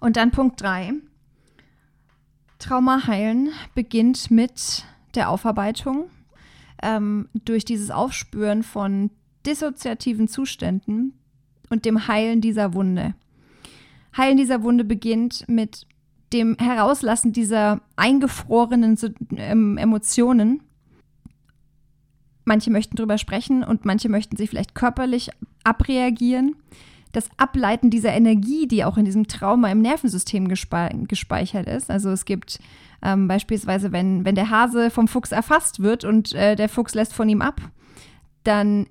Und 0.00 0.16
dann 0.16 0.30
Punkt 0.30 0.60
3. 0.60 0.94
Trauma 2.58 3.06
heilen 3.06 3.50
beginnt 3.74 4.30
mit 4.30 4.84
der 5.14 5.30
Aufarbeitung. 5.30 6.10
Ähm, 6.82 7.28
durch 7.32 7.64
dieses 7.64 7.90
Aufspüren 7.90 8.62
von 8.62 9.10
dissoziativen 9.46 10.28
Zuständen 10.28 11.14
und 11.70 11.86
dem 11.86 12.06
Heilen 12.06 12.42
dieser 12.42 12.74
Wunde. 12.74 13.14
Heilen 14.14 14.36
dieser 14.36 14.62
Wunde 14.62 14.84
beginnt 14.84 15.48
mit 15.48 15.86
dem 16.34 16.56
Herauslassen 16.58 17.32
dieser 17.32 17.80
eingefrorenen 17.96 18.98
ähm, 19.36 19.78
Emotionen 19.78 20.62
Manche 22.46 22.70
möchten 22.70 22.94
drüber 22.94 23.18
sprechen 23.18 23.64
und 23.64 23.84
manche 23.84 24.08
möchten 24.08 24.36
sich 24.36 24.48
vielleicht 24.48 24.76
körperlich 24.76 25.30
abreagieren. 25.64 26.54
Das 27.10 27.28
Ableiten 27.36 27.90
dieser 27.90 28.12
Energie, 28.12 28.68
die 28.68 28.84
auch 28.84 28.96
in 28.96 29.04
diesem 29.04 29.26
Trauma 29.26 29.68
im 29.70 29.82
Nervensystem 29.82 30.46
gespe 30.46 30.90
gespeichert 31.08 31.66
ist. 31.66 31.90
Also 31.90 32.10
es 32.10 32.24
gibt 32.24 32.60
ähm, 33.02 33.26
beispielsweise, 33.26 33.90
wenn, 33.90 34.24
wenn 34.24 34.36
der 34.36 34.50
Hase 34.50 34.90
vom 34.90 35.08
Fuchs 35.08 35.32
erfasst 35.32 35.82
wird 35.82 36.04
und 36.04 36.34
äh, 36.34 36.54
der 36.54 36.68
Fuchs 36.68 36.94
lässt 36.94 37.14
von 37.14 37.28
ihm 37.28 37.42
ab, 37.42 37.60
dann 38.44 38.86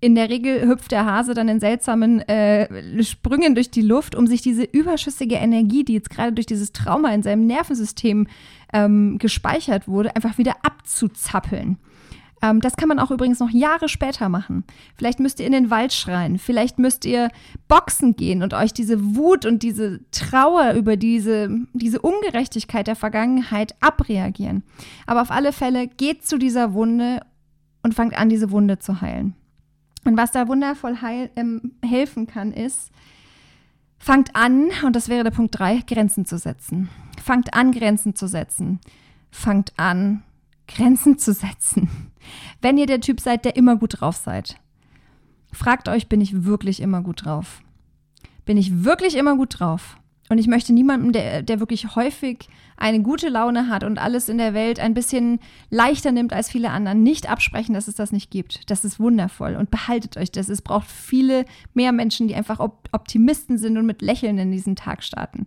in 0.00 0.14
der 0.14 0.30
Regel 0.30 0.66
hüpft 0.66 0.92
der 0.92 1.04
Hase 1.04 1.34
dann 1.34 1.48
in 1.48 1.60
seltsamen 1.60 2.20
äh, 2.20 3.02
Sprüngen 3.02 3.54
durch 3.54 3.70
die 3.70 3.82
Luft, 3.82 4.14
um 4.14 4.26
sich 4.26 4.40
diese 4.40 4.64
überschüssige 4.64 5.36
Energie, 5.36 5.84
die 5.84 5.92
jetzt 5.94 6.10
gerade 6.10 6.32
durch 6.32 6.46
dieses 6.46 6.72
Trauma 6.72 7.12
in 7.12 7.22
seinem 7.22 7.46
Nervensystem 7.46 8.28
ähm, 8.72 9.18
gespeichert 9.18 9.88
wurde, 9.88 10.16
einfach 10.16 10.38
wieder 10.38 10.56
abzuzappeln. 10.62 11.78
Ähm, 12.44 12.60
das 12.60 12.76
kann 12.76 12.88
man 12.88 12.98
auch 12.98 13.10
übrigens 13.10 13.40
noch 13.40 13.48
Jahre 13.48 13.88
später 13.88 14.28
machen. 14.28 14.64
Vielleicht 14.96 15.18
müsst 15.18 15.40
ihr 15.40 15.46
in 15.46 15.52
den 15.52 15.70
Wald 15.70 15.94
schreien. 15.94 16.38
Vielleicht 16.38 16.78
müsst 16.78 17.06
ihr 17.06 17.30
boxen 17.68 18.16
gehen 18.16 18.42
und 18.42 18.52
euch 18.52 18.74
diese 18.74 19.16
Wut 19.16 19.46
und 19.46 19.62
diese 19.62 20.00
Trauer 20.10 20.74
über 20.74 20.98
diese, 20.98 21.48
diese 21.72 22.02
Ungerechtigkeit 22.02 22.86
der 22.86 22.96
Vergangenheit 22.96 23.74
abreagieren. 23.80 24.62
Aber 25.06 25.22
auf 25.22 25.30
alle 25.30 25.52
Fälle 25.52 25.88
geht 25.88 26.26
zu 26.26 26.36
dieser 26.36 26.74
Wunde 26.74 27.20
und 27.82 27.94
fangt 27.94 28.16
an, 28.18 28.28
diese 28.28 28.50
Wunde 28.50 28.78
zu 28.78 29.00
heilen. 29.00 29.34
Und 30.04 30.18
was 30.18 30.32
da 30.32 30.46
wundervoll 30.46 31.00
heil, 31.00 31.30
ähm, 31.36 31.72
helfen 31.82 32.26
kann, 32.26 32.52
ist, 32.52 32.90
fangt 33.96 34.36
an, 34.36 34.68
und 34.84 34.94
das 34.94 35.08
wäre 35.08 35.24
der 35.24 35.30
Punkt 35.30 35.58
3, 35.58 35.82
Grenzen 35.86 36.26
zu 36.26 36.36
setzen. 36.36 36.90
Fangt 37.22 37.54
an, 37.54 37.72
Grenzen 37.72 38.14
zu 38.14 38.26
setzen. 38.26 38.80
Fangt 39.30 39.72
an, 39.78 40.22
Grenzen 40.66 41.18
zu 41.18 41.32
setzen. 41.32 41.88
Wenn 42.60 42.78
ihr 42.78 42.86
der 42.86 43.00
Typ 43.00 43.20
seid, 43.20 43.44
der 43.44 43.56
immer 43.56 43.76
gut 43.76 44.00
drauf 44.00 44.16
seid, 44.16 44.56
fragt 45.52 45.88
euch, 45.88 46.08
bin 46.08 46.20
ich 46.20 46.44
wirklich 46.44 46.80
immer 46.80 47.02
gut 47.02 47.24
drauf? 47.24 47.60
Bin 48.44 48.56
ich 48.56 48.84
wirklich 48.84 49.16
immer 49.16 49.36
gut 49.36 49.60
drauf? 49.60 49.98
Und 50.30 50.38
ich 50.38 50.46
möchte 50.46 50.72
niemandem, 50.72 51.12
der, 51.12 51.42
der 51.42 51.60
wirklich 51.60 51.96
häufig 51.96 52.48
eine 52.76 53.02
gute 53.02 53.28
Laune 53.28 53.68
hat 53.68 53.84
und 53.84 53.98
alles 53.98 54.28
in 54.28 54.38
der 54.38 54.54
Welt 54.54 54.80
ein 54.80 54.94
bisschen 54.94 55.38
leichter 55.68 56.12
nimmt 56.12 56.32
als 56.32 56.50
viele 56.50 56.70
anderen, 56.70 57.02
nicht 57.02 57.28
absprechen, 57.28 57.74
dass 57.74 57.88
es 57.88 57.94
das 57.94 58.10
nicht 58.10 58.30
gibt. 58.30 58.70
Das 58.70 58.84
ist 58.84 58.98
wundervoll 58.98 59.54
und 59.54 59.70
behaltet 59.70 60.16
euch 60.16 60.32
das. 60.32 60.48
Es 60.48 60.62
braucht 60.62 60.88
viele 60.88 61.44
mehr 61.74 61.92
Menschen, 61.92 62.26
die 62.26 62.34
einfach 62.34 62.58
Optimisten 62.58 63.58
sind 63.58 63.76
und 63.76 63.84
mit 63.86 64.00
Lächeln 64.00 64.38
in 64.38 64.50
diesen 64.50 64.76
Tag 64.76 65.04
starten. 65.04 65.46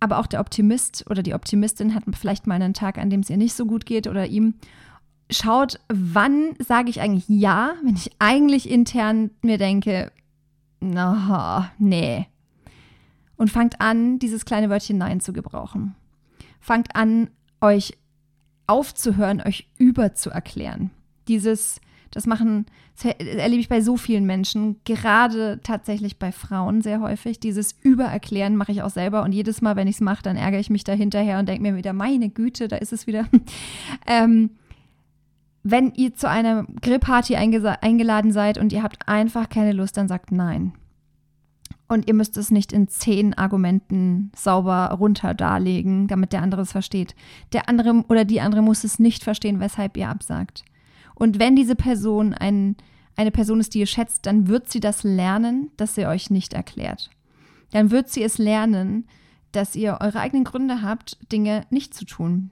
Aber 0.00 0.18
auch 0.18 0.26
der 0.26 0.40
Optimist 0.40 1.04
oder 1.08 1.22
die 1.22 1.34
Optimistin 1.34 1.94
hat 1.94 2.04
vielleicht 2.18 2.46
mal 2.46 2.54
einen 2.54 2.74
Tag, 2.74 2.98
an 2.98 3.10
dem 3.10 3.20
es 3.20 3.30
ihr 3.30 3.36
nicht 3.36 3.54
so 3.54 3.66
gut 3.66 3.86
geht 3.86 4.06
oder 4.06 4.26
ihm. 4.26 4.54
Schaut, 5.30 5.80
wann 5.88 6.54
sage 6.58 6.90
ich 6.90 7.00
eigentlich 7.00 7.28
ja, 7.28 7.74
wenn 7.82 7.96
ich 7.96 8.10
eigentlich 8.18 8.70
intern 8.70 9.30
mir 9.42 9.58
denke, 9.58 10.12
na, 10.80 11.72
nee. 11.78 12.26
Und 13.36 13.50
fangt 13.50 13.80
an, 13.80 14.18
dieses 14.18 14.44
kleine 14.44 14.70
Wörtchen 14.70 14.98
Nein 14.98 15.20
zu 15.20 15.32
gebrauchen. 15.32 15.94
Fangt 16.60 16.94
an, 16.94 17.30
euch 17.60 17.96
aufzuhören, 18.66 19.40
euch 19.40 19.68
überzuerklären. 19.78 20.90
Dieses, 21.28 21.80
das 22.10 22.26
machen, 22.26 22.66
das 22.94 23.14
erlebe 23.18 23.60
ich 23.60 23.68
bei 23.68 23.80
so 23.80 23.96
vielen 23.96 24.26
Menschen, 24.26 24.76
gerade 24.84 25.60
tatsächlich 25.62 26.18
bei 26.18 26.32
Frauen 26.32 26.82
sehr 26.82 27.00
häufig. 27.00 27.40
Dieses 27.40 27.74
Übererklären 27.82 28.56
mache 28.56 28.72
ich 28.72 28.82
auch 28.82 28.90
selber 28.90 29.22
und 29.22 29.32
jedes 29.32 29.62
Mal, 29.62 29.76
wenn 29.76 29.88
ich 29.88 29.96
es 29.96 30.00
mache, 30.00 30.22
dann 30.22 30.36
ärgere 30.36 30.60
ich 30.60 30.70
mich 30.70 30.84
da 30.84 30.92
hinterher 30.92 31.38
und 31.38 31.48
denke 31.48 31.62
mir 31.62 31.76
wieder, 31.76 31.92
meine 31.92 32.30
Güte, 32.30 32.68
da 32.68 32.76
ist 32.76 32.92
es 32.92 33.06
wieder. 33.06 33.26
ähm, 34.06 34.50
wenn 35.62 35.92
ihr 35.94 36.14
zu 36.14 36.28
einer 36.28 36.64
Grillparty 36.80 37.34
eingeladen 37.34 38.30
seid 38.30 38.56
und 38.56 38.72
ihr 38.72 38.84
habt 38.84 39.08
einfach 39.08 39.48
keine 39.48 39.72
Lust, 39.72 39.96
dann 39.96 40.06
sagt 40.06 40.30
nein. 40.30 40.72
Und 41.88 42.08
ihr 42.08 42.14
müsst 42.14 42.36
es 42.36 42.50
nicht 42.50 42.72
in 42.72 42.88
zehn 42.88 43.34
Argumenten 43.34 44.32
sauber 44.34 44.96
runter 44.98 45.34
darlegen, 45.34 46.08
damit 46.08 46.32
der 46.32 46.42
andere 46.42 46.62
es 46.62 46.72
versteht. 46.72 47.14
Der 47.52 47.68
andere 47.68 48.04
oder 48.08 48.24
die 48.24 48.40
andere 48.40 48.62
muss 48.62 48.84
es 48.84 48.98
nicht 48.98 49.22
verstehen, 49.22 49.60
weshalb 49.60 49.96
ihr 49.96 50.08
absagt. 50.08 50.64
Und 51.16 51.38
wenn 51.38 51.56
diese 51.56 51.74
Person 51.74 52.34
ein, 52.34 52.76
eine 53.16 53.30
Person 53.30 53.58
ist, 53.58 53.74
die 53.74 53.80
ihr 53.80 53.86
schätzt, 53.86 54.26
dann 54.26 54.46
wird 54.46 54.70
sie 54.70 54.80
das 54.80 55.02
lernen, 55.02 55.70
dass 55.76 55.94
sie 55.94 56.06
euch 56.06 56.30
nicht 56.30 56.52
erklärt. 56.52 57.10
Dann 57.72 57.90
wird 57.90 58.10
sie 58.10 58.22
es 58.22 58.38
lernen, 58.38 59.08
dass 59.52 59.74
ihr 59.74 59.98
eure 60.00 60.20
eigenen 60.20 60.44
Gründe 60.44 60.82
habt, 60.82 61.18
Dinge 61.32 61.66
nicht 61.70 61.94
zu 61.94 62.04
tun. 62.04 62.50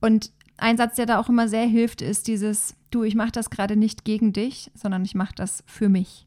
Und 0.00 0.32
ein 0.56 0.78
Satz, 0.78 0.96
der 0.96 1.06
da 1.06 1.20
auch 1.20 1.28
immer 1.28 1.48
sehr 1.48 1.66
hilft, 1.66 2.02
ist 2.02 2.26
dieses, 2.26 2.74
du, 2.90 3.02
ich 3.02 3.14
mache 3.14 3.32
das 3.32 3.50
gerade 3.50 3.76
nicht 3.76 4.04
gegen 4.04 4.32
dich, 4.32 4.70
sondern 4.74 5.04
ich 5.04 5.14
mache 5.14 5.34
das 5.34 5.62
für 5.66 5.88
mich. 5.88 6.26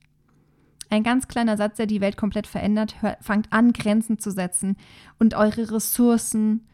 Ein 0.89 1.03
ganz 1.03 1.27
kleiner 1.27 1.57
Satz, 1.57 1.77
der 1.77 1.88
die 1.88 2.01
Welt 2.01 2.17
komplett 2.17 2.45
verändert. 2.45 2.95
Fangt 3.21 3.51
an, 3.51 3.73
Grenzen 3.73 4.19
zu 4.19 4.29
setzen 4.29 4.77
und 5.17 5.33
eure 5.33 5.71
Ressourcen 5.71 6.67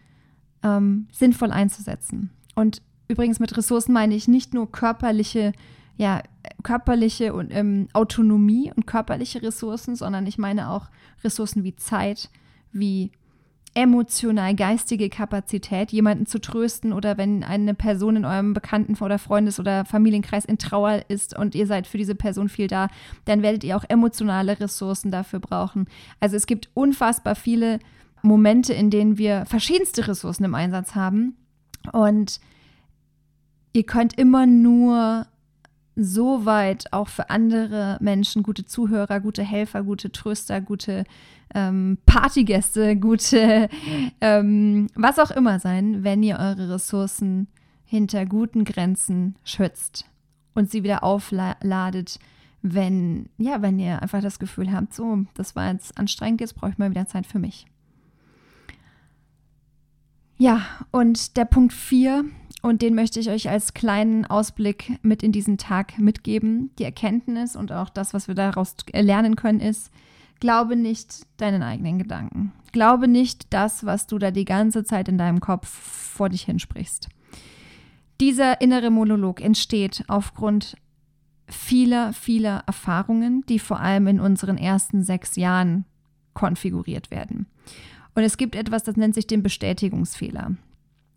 ähm, 0.62 1.08
sinnvoll 1.14 1.52
einzusetzen. 1.52 2.32
Und 2.54 2.82
übrigens 3.10 3.40
mit 3.40 3.58
Ressourcen 3.58 3.92
meine 3.92 4.16
ich 4.16 4.28
nicht 4.28 4.54
nur 4.54 4.72
körperliche, 4.72 5.52
ja, 5.98 6.22
körperliche 6.64 7.34
und 7.34 7.54
ähm, 7.54 7.90
Autonomie 7.92 8.72
und 8.74 8.88
körperliche 8.88 9.42
Ressourcen, 9.42 9.96
sondern 9.96 10.26
ich 10.28 10.38
meine 10.38 10.70
auch 10.70 10.90
Ressourcen 11.24 11.64
wie 11.64 11.76
Zeit, 11.76 12.30
wie 12.72 13.12
emotional 13.74 14.56
geistige 14.56 15.10
Kapazität, 15.10 15.92
jemanden 15.92 16.26
zu 16.26 16.40
trösten 16.40 16.94
oder 16.94 17.18
wenn 17.18 17.44
eine 17.44 17.74
Person 17.74 18.16
in 18.16 18.26
eurem 18.26 18.54
Bekannten- 18.54 18.96
oder 19.04 19.20
Freundes- 19.20 19.60
oder 19.60 19.86
Familienkreis 19.86 20.46
in 20.46 20.58
Trauer 20.58 21.04
ist 21.08 21.38
und 21.38 21.56
ihr 21.56 21.68
seid 21.68 21.88
für 21.88 21.98
diese 21.98 22.16
Person 22.16 22.50
viel 22.50 22.68
da, 22.68 22.88
dann 23.26 23.42
werdet 23.42 23.64
ihr 23.64 23.78
auch 23.78 23.86
emotionale 23.88 24.60
Ressourcen 24.60 25.12
dafür 25.12 25.40
brauchen. 25.40 25.88
Also 26.20 26.36
es 26.36 26.48
gibt 26.48 26.70
unfassbar 26.74 27.36
viele 27.36 27.80
Momente, 28.22 28.74
in 28.74 28.90
denen 28.90 29.18
wir 29.18 29.46
verschiedenste 29.46 30.08
Ressourcen 30.08 30.46
im 30.46 30.56
Einsatz 30.56 30.96
haben 30.96 31.36
und 31.94 32.40
ihr 33.74 33.84
könnt 33.84 34.18
immer 34.18 34.46
nur 34.46 35.28
so 35.96 36.46
weit 36.46 36.94
auch 36.94 37.10
für 37.10 37.30
andere 37.30 37.98
Menschen 38.00 38.44
gute 38.44 38.66
Zuhörer, 38.66 39.20
gute 39.20 39.44
Helfer, 39.44 39.84
gute 39.84 40.12
Tröster, 40.12 40.62
gute 40.62 41.04
ähm, 41.54 41.98
Partygäste, 42.06 42.96
gute 42.96 43.70
ähm, 44.22 44.88
was 44.96 45.20
auch 45.20 45.32
immer 45.32 45.60
sein, 45.60 46.04
wenn 46.04 46.24
ihr 46.24 46.38
eure 46.38 46.70
Ressourcen 46.70 47.48
hinter 47.86 48.26
guten 48.26 48.66
Grenzen 48.66 49.36
schützt 49.44 50.06
und 50.54 50.72
sie 50.72 50.84
wieder 50.84 51.04
aufladet, 51.04 52.20
wenn, 52.62 53.30
ja, 53.38 53.62
wenn 53.62 53.80
ihr 53.80 54.02
einfach 54.02 54.22
das 54.22 54.40
Gefühl 54.40 54.72
habt, 54.72 54.94
so, 54.94 55.26
das 55.34 55.56
war 55.56 55.72
jetzt 55.72 55.98
anstrengend, 55.98 56.42
jetzt 56.42 56.56
brauche 56.56 56.72
ich 56.72 56.78
mal 56.78 56.92
wieder 56.92 57.08
Zeit 57.08 57.26
für 57.26 57.40
mich. 57.40 57.66
Ja, 60.42 60.62
und 60.92 61.36
der 61.36 61.44
Punkt 61.44 61.74
4 61.74 62.24
und 62.62 62.82
den 62.82 62.96
möchte 62.96 63.20
ich 63.20 63.30
euch 63.30 63.50
als 63.50 63.74
kleinen 63.74 64.26
Ausblick 64.26 64.98
mit 65.02 65.22
in 65.22 65.34
diesen 65.34 65.58
Tag 65.58 66.00
mitgeben. 66.00 66.72
Die 66.80 66.86
Erkenntnis 66.86 67.58
und 67.58 67.74
auch 67.74 67.90
das, 67.90 68.14
was 68.14 68.30
wir 68.30 68.36
daraus 68.36 68.78
lernen 68.94 69.36
können, 69.36 69.60
ist, 69.60 69.92
glaube 70.40 70.78
nicht 70.78 71.28
deinen 71.36 71.62
eigenen 71.62 72.00
Gedanken. 72.00 72.54
Glaube 72.72 73.10
nicht 73.10 73.54
das, 73.54 73.86
was 73.86 74.08
du 74.08 74.18
da 74.18 74.32
die 74.32 74.46
ganze 74.46 74.86
Zeit 74.86 75.10
in 75.10 75.18
deinem 75.18 75.42
Kopf 75.42 75.68
vor 75.68 76.30
dich 76.30 76.44
hinsprichst. 76.44 77.10
Dieser 78.22 78.62
innere 78.62 78.92
Monolog 78.92 79.42
entsteht 79.42 80.06
aufgrund 80.08 80.78
vieler, 81.48 82.14
vieler 82.14 82.64
Erfahrungen, 82.66 83.44
die 83.50 83.60
vor 83.60 83.82
allem 83.82 84.08
in 84.08 84.20
unseren 84.22 84.58
ersten 84.58 85.04
sechs 85.04 85.36
Jahren 85.36 85.84
konfiguriert 86.34 87.12
werden. 87.12 87.48
Und 88.20 88.26
es 88.26 88.36
gibt 88.36 88.58
etwas, 88.58 88.84
das 88.84 88.98
nennt 88.98 89.16
sich 89.16 89.28
den 89.28 89.44
Bestätigungsfehler. 89.44 90.52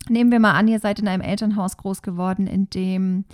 Nehmen 0.07 0.31
wir 0.31 0.39
mal 0.39 0.53
an, 0.53 0.69
ihr 0.69 0.79
seid 0.79 0.99
in 0.99 1.09
einem 1.09 1.21
Elternhaus 1.21 1.75
groß 1.75 2.01
geworden, 2.01 2.47
in 2.47 2.69
dem 2.69 3.25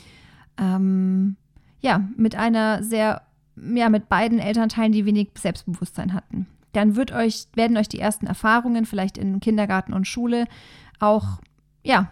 ähm, 0.58 1.36
ja 1.80 2.04
mit 2.18 2.36
einer 2.36 2.82
sehr 2.82 3.22
ja 3.56 3.90
mit 3.90 4.10
beiden 4.10 4.40
Elternteilen, 4.40 4.92
die 4.92 5.06
wenig 5.06 5.30
Selbstbewusstsein 5.38 6.16
hatten. 6.16 6.48
Dann 6.72 6.96
wird 6.96 7.12
euch 7.12 7.46
werden 7.54 7.78
euch 7.78 7.88
die 7.88 8.00
ersten 8.00 8.26
Erfahrungen 8.26 8.88
vielleicht 8.88 9.20
in 9.20 9.40
Kindergarten 9.40 9.94
und 9.94 10.08
Schule 10.08 10.46
auch 11.00 11.38
ja 11.84 12.10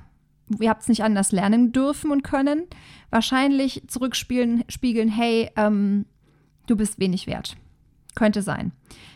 ihr 0.62 0.70
habt 0.70 0.84
es 0.84 0.90
nicht 0.90 1.04
anders 1.04 1.32
lernen 1.32 1.72
dürfen 1.72 2.12
und 2.12 2.24
können, 2.24 2.68
wahrscheinlich 3.10 3.82
zurückspielen, 3.88 4.64
spiegeln, 4.70 5.10
hey, 5.10 5.50
ähm, 5.56 6.06
du 6.68 6.76
bist 6.76 7.00
wenig 7.00 7.26
wert. 7.26 7.58
Könnte 8.18 8.42
sein. 8.42 8.72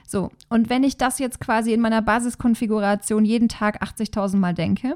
So, 0.05 0.29
und 0.47 0.69
wenn 0.69 0.83
ich 0.83 0.95
das 0.95 1.17
jetzt 1.17 1.41
quasi 1.41 1.73
in 1.73 1.81
meiner 1.81 2.03
Basiskonfiguration 2.03 3.25
jeden 3.25 3.49
Tag 3.49 3.81
80.000 3.81 4.37
Mal 4.37 4.53
denke, 4.53 4.95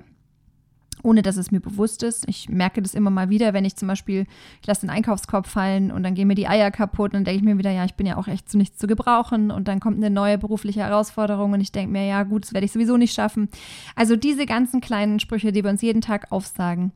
ohne 1.02 1.24
dass 1.24 1.38
es 1.38 1.52
mir 1.52 1.60
bewusst 1.60 2.04
ist. 2.04 2.28
Ich 2.30 2.48
merke 2.48 2.84
das 2.84 2.94
immer 2.94 3.10
mal 3.10 3.30
wieder, 3.30 3.54
wenn 3.54 3.66
ich 3.66 3.76
zum 3.76 3.88
Beispiel, 3.88 4.28
ich 4.62 4.68
lasse 4.68 4.82
den 4.82 4.92
Einkaufskorb 4.92 5.48
fallen 5.48 5.92
und 5.92 6.04
dann 6.04 6.14
gehen 6.14 6.28
mir 6.28 6.36
die 6.36 6.48
Eier 6.48 6.70
kaputt 6.70 7.14
und 7.14 7.14
dann 7.14 7.24
denke 7.24 7.40
ich 7.40 7.44
mir 7.44 7.58
wieder, 7.58 7.72
ja, 7.72 7.84
ich 7.84 7.96
bin 7.96 8.06
ja 8.06 8.18
auch 8.18 8.28
echt 8.28 8.48
zu 8.48 8.60
nichts 8.60 8.78
zu 8.78 8.86
gebrauchen 8.86 9.50
und 9.50 9.68
dann 9.68 9.80
kommt 9.80 9.98
eine 9.98 10.12
neue 10.12 10.38
berufliche 10.38 10.82
Herausforderung 10.82 11.54
und 11.54 11.62
ich 11.62 11.72
denke 11.72 11.92
mir, 11.92 12.06
ja, 12.06 12.22
gut, 12.24 12.44
das 12.44 12.54
werde 12.54 12.66
ich 12.66 12.72
sowieso 12.72 12.98
nicht 12.98 13.14
schaffen. 13.14 13.50
Also 13.96 14.16
diese 14.16 14.46
ganzen 14.46 14.82
kleinen 14.82 15.20
Sprüche, 15.20 15.52
die 15.52 15.64
wir 15.64 15.72
uns 15.72 15.82
jeden 15.82 16.02
Tag 16.02 16.32
aufsagen, 16.32 16.92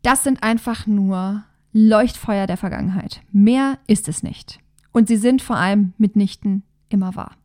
das 0.00 0.24
sind 0.24 0.42
einfach 0.42 0.86
nur 0.86 1.44
Leuchtfeuer 1.72 2.46
der 2.46 2.56
Vergangenheit. 2.56 3.20
Mehr 3.32 3.78
ist 3.86 4.08
es 4.08 4.22
nicht. 4.22 4.60
Und 4.92 5.08
sie 5.08 5.16
sind 5.16 5.42
vor 5.42 5.56
allem 5.56 5.92
mitnichten 5.98 6.62
immer 6.88 7.14
wahr. 7.14 7.36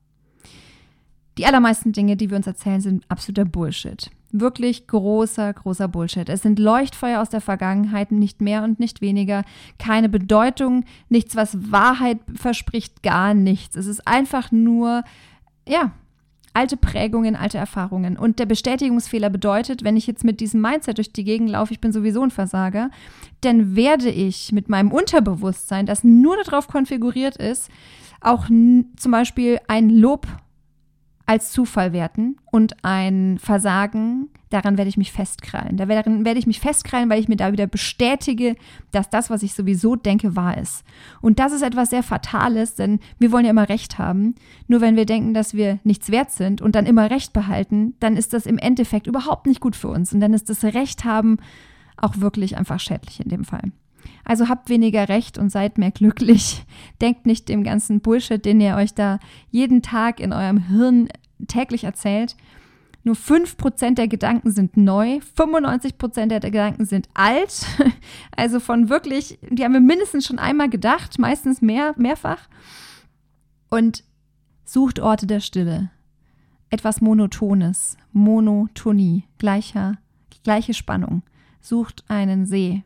Die 1.37 1.45
allermeisten 1.45 1.91
Dinge, 1.91 2.15
die 2.15 2.29
wir 2.29 2.37
uns 2.37 2.47
erzählen, 2.47 2.79
sind 2.79 3.03
absoluter 3.09 3.45
Bullshit. 3.45 4.09
Wirklich 4.31 4.87
großer, 4.87 5.53
großer 5.53 5.87
Bullshit. 5.87 6.29
Es 6.29 6.41
sind 6.41 6.59
Leuchtfeuer 6.59 7.21
aus 7.21 7.29
der 7.29 7.41
Vergangenheit, 7.41 8.11
nicht 8.11 8.41
mehr 8.41 8.63
und 8.63 8.79
nicht 8.79 9.01
weniger. 9.01 9.43
Keine 9.77 10.07
Bedeutung, 10.07 10.85
nichts, 11.09 11.35
was 11.35 11.71
Wahrheit 11.71 12.19
verspricht, 12.33 13.03
gar 13.03 13.33
nichts. 13.33 13.75
Es 13.75 13.85
ist 13.85 14.07
einfach 14.07 14.51
nur, 14.51 15.03
ja, 15.67 15.91
alte 16.55 16.77
Prägungen, 16.77 17.35
alte 17.35 17.57
Erfahrungen. 17.57 18.17
Und 18.17 18.39
der 18.39 18.45
Bestätigungsfehler 18.45 19.29
bedeutet, 19.29 19.83
wenn 19.83 19.97
ich 19.97 20.07
jetzt 20.07 20.23
mit 20.23 20.39
diesem 20.39 20.61
Mindset 20.61 20.97
durch 20.97 21.11
die 21.11 21.25
Gegend 21.25 21.49
laufe, 21.49 21.73
ich 21.73 21.81
bin 21.81 21.91
sowieso 21.91 22.21
ein 22.23 22.31
Versager, 22.31 22.89
dann 23.41 23.75
werde 23.75 24.09
ich 24.09 24.51
mit 24.51 24.69
meinem 24.69 24.91
Unterbewusstsein, 24.91 25.85
das 25.85 26.03
nur 26.03 26.37
darauf 26.43 26.67
konfiguriert 26.67 27.35
ist, 27.35 27.69
auch 28.21 28.47
zum 28.47 29.11
Beispiel 29.11 29.59
ein 29.67 29.89
Lob 29.89 30.27
als 31.25 31.51
Zufall 31.51 31.91
werten 31.91 32.37
und 32.51 32.83
ein 32.83 33.37
Versagen, 33.39 34.29
daran 34.55 34.77
werde 34.77 34.87
ich 34.87 34.95
mich 34.95 35.11
festkrallen. 35.11 35.75
Daran 35.75 36.23
werde 36.23 36.39
ich 36.39 36.47
mich 36.47 36.61
festkrallen, 36.61 37.09
weil 37.09 37.19
ich 37.19 37.27
mir 37.27 37.35
da 37.35 37.51
wieder 37.51 37.67
bestätige, 37.67 38.55
dass 38.91 39.09
das, 39.09 39.29
was 39.29 39.43
ich 39.43 39.53
sowieso 39.53 39.97
denke, 39.97 40.37
wahr 40.37 40.57
ist. 40.57 40.85
Und 41.21 41.39
das 41.39 41.51
ist 41.51 41.61
etwas 41.61 41.89
sehr 41.89 42.03
Fatales, 42.03 42.75
denn 42.75 42.99
wir 43.19 43.33
wollen 43.33 43.43
ja 43.43 43.51
immer 43.51 43.67
Recht 43.67 43.97
haben. 43.97 44.35
Nur 44.67 44.79
wenn 44.79 44.95
wir 44.95 45.05
denken, 45.05 45.33
dass 45.33 45.53
wir 45.53 45.79
nichts 45.83 46.09
wert 46.09 46.31
sind 46.31 46.61
und 46.61 46.73
dann 46.73 46.85
immer 46.85 47.09
Recht 47.09 47.33
behalten, 47.33 47.95
dann 47.99 48.15
ist 48.15 48.31
das 48.31 48.45
im 48.45 48.57
Endeffekt 48.57 49.07
überhaupt 49.07 49.45
nicht 49.45 49.59
gut 49.59 49.75
für 49.75 49.89
uns. 49.89 50.13
Und 50.13 50.21
dann 50.21 50.33
ist 50.33 50.49
das 50.49 50.63
Recht 50.63 51.03
haben 51.03 51.37
auch 51.97 52.19
wirklich 52.19 52.57
einfach 52.57 52.79
schädlich 52.79 53.19
in 53.19 53.29
dem 53.29 53.43
Fall. 53.43 53.71
Also 54.23 54.47
habt 54.47 54.69
weniger 54.69 55.09
Recht 55.09 55.37
und 55.37 55.49
seid 55.51 55.77
mehr 55.77 55.91
glücklich. 55.91 56.63
Denkt 57.01 57.25
nicht 57.25 57.49
dem 57.49 57.63
ganzen 57.63 57.99
Bullshit, 57.99 58.43
den 58.43 58.61
ihr 58.61 58.75
euch 58.75 58.93
da 58.93 59.19
jeden 59.51 59.81
Tag 59.81 60.19
in 60.21 60.31
eurem 60.31 60.69
Hirn 60.69 61.09
täglich 61.47 61.83
erzählt. 61.83 62.37
Nur 63.05 63.15
5% 63.15 63.93
der 63.93 64.07
Gedanken 64.07 64.49
sind 64.49 64.77
neu, 64.77 65.19
95% 65.37 66.25
der 66.25 66.39
Gedanken 66.39 66.85
sind 66.85 67.07
alt. 67.13 67.65
Also 68.35 68.59
von 68.59 68.89
wirklich, 68.89 69.39
die 69.49 69.63
haben 69.63 69.73
wir 69.73 69.79
mindestens 69.79 70.25
schon 70.25 70.39
einmal 70.39 70.69
gedacht, 70.69 71.19
meistens 71.19 71.61
mehr, 71.61 71.93
mehrfach. 71.97 72.49
Und 73.69 74.03
sucht 74.65 74.99
Orte 74.99 75.27
der 75.27 75.39
Stille. 75.39 75.91
Etwas 76.69 76.99
Monotones, 76.99 77.95
Monotonie, 78.11 79.23
gleicher, 79.37 79.97
gleiche 80.43 80.73
Spannung. 80.73 81.21
Sucht 81.61 82.03
einen 82.07 82.45
See, 82.45 82.83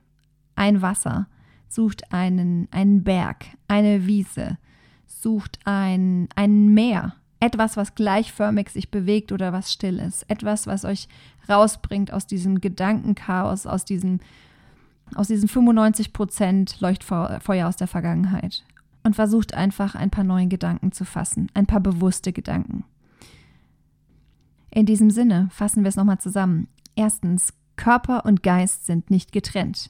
ein 0.55 0.81
Wasser, 0.81 1.27
sucht 1.69 2.11
einen, 2.11 2.67
einen 2.71 3.03
Berg, 3.03 3.45
eine 3.69 4.05
Wiese, 4.05 4.57
sucht 5.07 5.59
ein, 5.63 6.27
ein 6.35 6.73
Meer, 6.73 7.15
etwas, 7.39 7.77
was 7.77 7.95
gleichförmig 7.95 8.69
sich 8.69 8.91
bewegt 8.91 9.31
oder 9.31 9.53
was 9.53 9.71
still 9.71 9.99
ist, 9.99 10.29
etwas, 10.29 10.67
was 10.67 10.85
euch 10.85 11.07
rausbringt 11.47 12.11
aus 12.11 12.27
diesem 12.27 12.61
Gedankenchaos, 12.61 13.65
aus 13.65 13.85
diesem, 13.85 14.19
aus 15.15 15.27
diesen 15.27 15.47
95 15.47 16.13
Prozent 16.13 16.79
Leuchtfeuer 16.81 17.67
aus 17.67 17.77
der 17.77 17.87
Vergangenheit 17.87 18.63
und 19.03 19.15
versucht 19.15 19.53
einfach 19.53 19.95
ein 19.95 20.09
paar 20.09 20.25
neue 20.25 20.47
Gedanken 20.47 20.91
zu 20.91 21.05
fassen, 21.05 21.49
ein 21.53 21.65
paar 21.65 21.79
bewusste 21.79 22.33
Gedanken. 22.33 22.83
In 24.71 24.85
diesem 24.85 25.09
Sinne 25.09 25.47
fassen 25.51 25.83
wir 25.83 25.89
es 25.89 25.95
nochmal 25.95 26.19
zusammen. 26.19 26.67
Erstens, 26.95 27.53
Körper 27.75 28.25
und 28.25 28.43
Geist 28.43 28.85
sind 28.85 29.09
nicht 29.09 29.31
getrennt. 29.31 29.87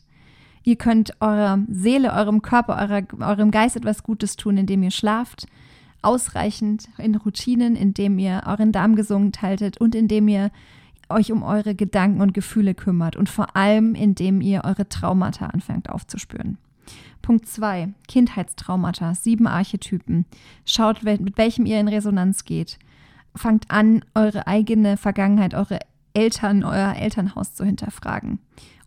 Ihr 0.63 0.75
könnt 0.75 1.19
eurer 1.19 1.59
Seele, 1.69 2.13
eurem 2.13 2.41
Körper, 2.41 2.77
eurer, 2.77 3.01
eurem 3.19 3.51
Geist 3.51 3.75
etwas 3.75 4.03
Gutes 4.03 4.35
tun, 4.35 4.57
indem 4.57 4.83
ihr 4.83 4.91
schlaft, 4.91 5.47
ausreichend 6.01 6.89
in 6.97 7.15
Routinen, 7.15 7.75
indem 7.75 8.19
ihr 8.19 8.43
euren 8.45 8.71
Darm 8.71 8.95
gesund 8.95 9.41
haltet 9.41 9.79
und 9.79 9.95
indem 9.95 10.27
ihr 10.27 10.51
euch 11.09 11.31
um 11.31 11.43
eure 11.43 11.75
Gedanken 11.75 12.21
und 12.21 12.33
Gefühle 12.33 12.75
kümmert 12.75 13.15
und 13.15 13.29
vor 13.29 13.55
allem 13.55 13.95
indem 13.95 14.41
ihr 14.41 14.63
eure 14.63 14.87
Traumata 14.87 15.47
anfängt 15.47 15.89
aufzuspüren. 15.89 16.57
Punkt 17.21 17.47
2. 17.47 17.89
Kindheitstraumata, 18.07 19.13
sieben 19.13 19.47
Archetypen. 19.47 20.25
Schaut, 20.65 21.03
mit 21.03 21.37
welchem 21.37 21.65
ihr 21.65 21.79
in 21.79 21.87
Resonanz 21.87 22.45
geht. 22.45 22.79
Fangt 23.35 23.69
an, 23.69 24.03
eure 24.15 24.47
eigene 24.47 24.97
Vergangenheit, 24.97 25.53
eure 25.53 25.79
Eltern, 26.13 26.63
euer 26.63 26.95
Elternhaus 26.95 27.53
zu 27.53 27.65
hinterfragen. 27.65 28.39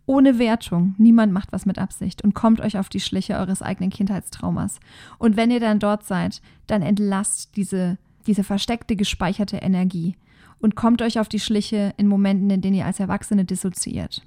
Ohne 0.05 0.37
Wertung. 0.37 0.95
Niemand 0.97 1.31
macht 1.31 1.53
was 1.53 1.65
mit 1.65 1.79
Absicht 1.79 2.23
und 2.23 2.33
kommt 2.33 2.59
euch 2.59 2.77
auf 2.77 2.89
die 2.89 2.99
Schliche 2.99 3.35
eures 3.35 3.61
eigenen 3.61 3.89
Kindheitstraumas. 3.89 4.79
Und 5.17 5.37
wenn 5.37 5.51
ihr 5.51 5.61
dann 5.61 5.79
dort 5.79 6.03
seid, 6.03 6.41
dann 6.67 6.81
entlasst 6.81 7.55
diese, 7.55 7.97
diese 8.27 8.43
versteckte, 8.43 8.95
gespeicherte 8.95 9.57
Energie 9.57 10.15
und 10.59 10.75
kommt 10.75 11.01
euch 11.01 11.19
auf 11.19 11.29
die 11.29 11.39
Schliche 11.39 11.93
in 11.97 12.07
Momenten, 12.07 12.49
in 12.49 12.61
denen 12.61 12.75
ihr 12.75 12.85
als 12.85 12.99
Erwachsene 12.99 13.45
dissoziiert. 13.45 14.21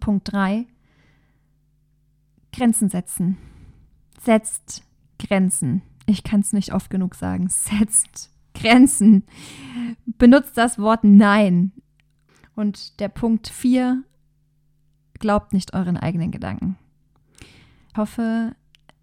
Punkt 0.00 0.32
3. 0.32 0.66
Grenzen 2.52 2.88
setzen. 2.88 3.36
Setzt 4.20 4.82
Grenzen. 5.18 5.82
Ich 6.06 6.22
kann 6.22 6.40
es 6.40 6.52
nicht 6.52 6.72
oft 6.72 6.90
genug 6.90 7.14
sagen. 7.14 7.48
Setzt 7.48 8.30
Grenzen. 8.54 9.24
Benutzt 10.06 10.56
das 10.56 10.78
Wort 10.78 11.02
Nein. 11.02 11.72
Und 12.54 13.00
der 13.00 13.08
Punkt 13.08 13.48
4 13.48 14.04
glaubt 15.20 15.52
nicht 15.52 15.74
euren 15.74 15.96
eigenen 15.96 16.30
Gedanken. 16.30 16.76
Ich 17.90 17.96
hoffe, 17.96 18.54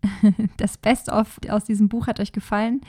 das 0.57 0.77
Best-of 0.77 1.39
aus 1.49 1.63
diesem 1.63 1.89
Buch 1.89 2.07
hat 2.07 2.19
euch 2.19 2.31
gefallen. 2.31 2.81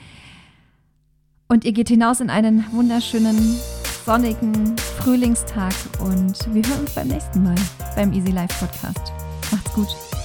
Und 1.47 1.65
ihr 1.65 1.71
geht 1.71 1.89
hinaus 1.89 2.19
in 2.19 2.29
einen 2.29 2.65
wunderschönen, 2.71 3.57
sonnigen 4.05 4.77
Frühlingstag. 4.77 5.73
Und 5.99 6.53
wir 6.53 6.63
hören 6.67 6.81
uns 6.81 6.95
beim 6.95 7.07
nächsten 7.07 7.43
Mal 7.43 7.55
beim 7.95 8.11
Easy 8.11 8.31
Life 8.31 8.65
Podcast. 8.65 9.11
Macht's 9.51 9.73
gut. 9.73 10.22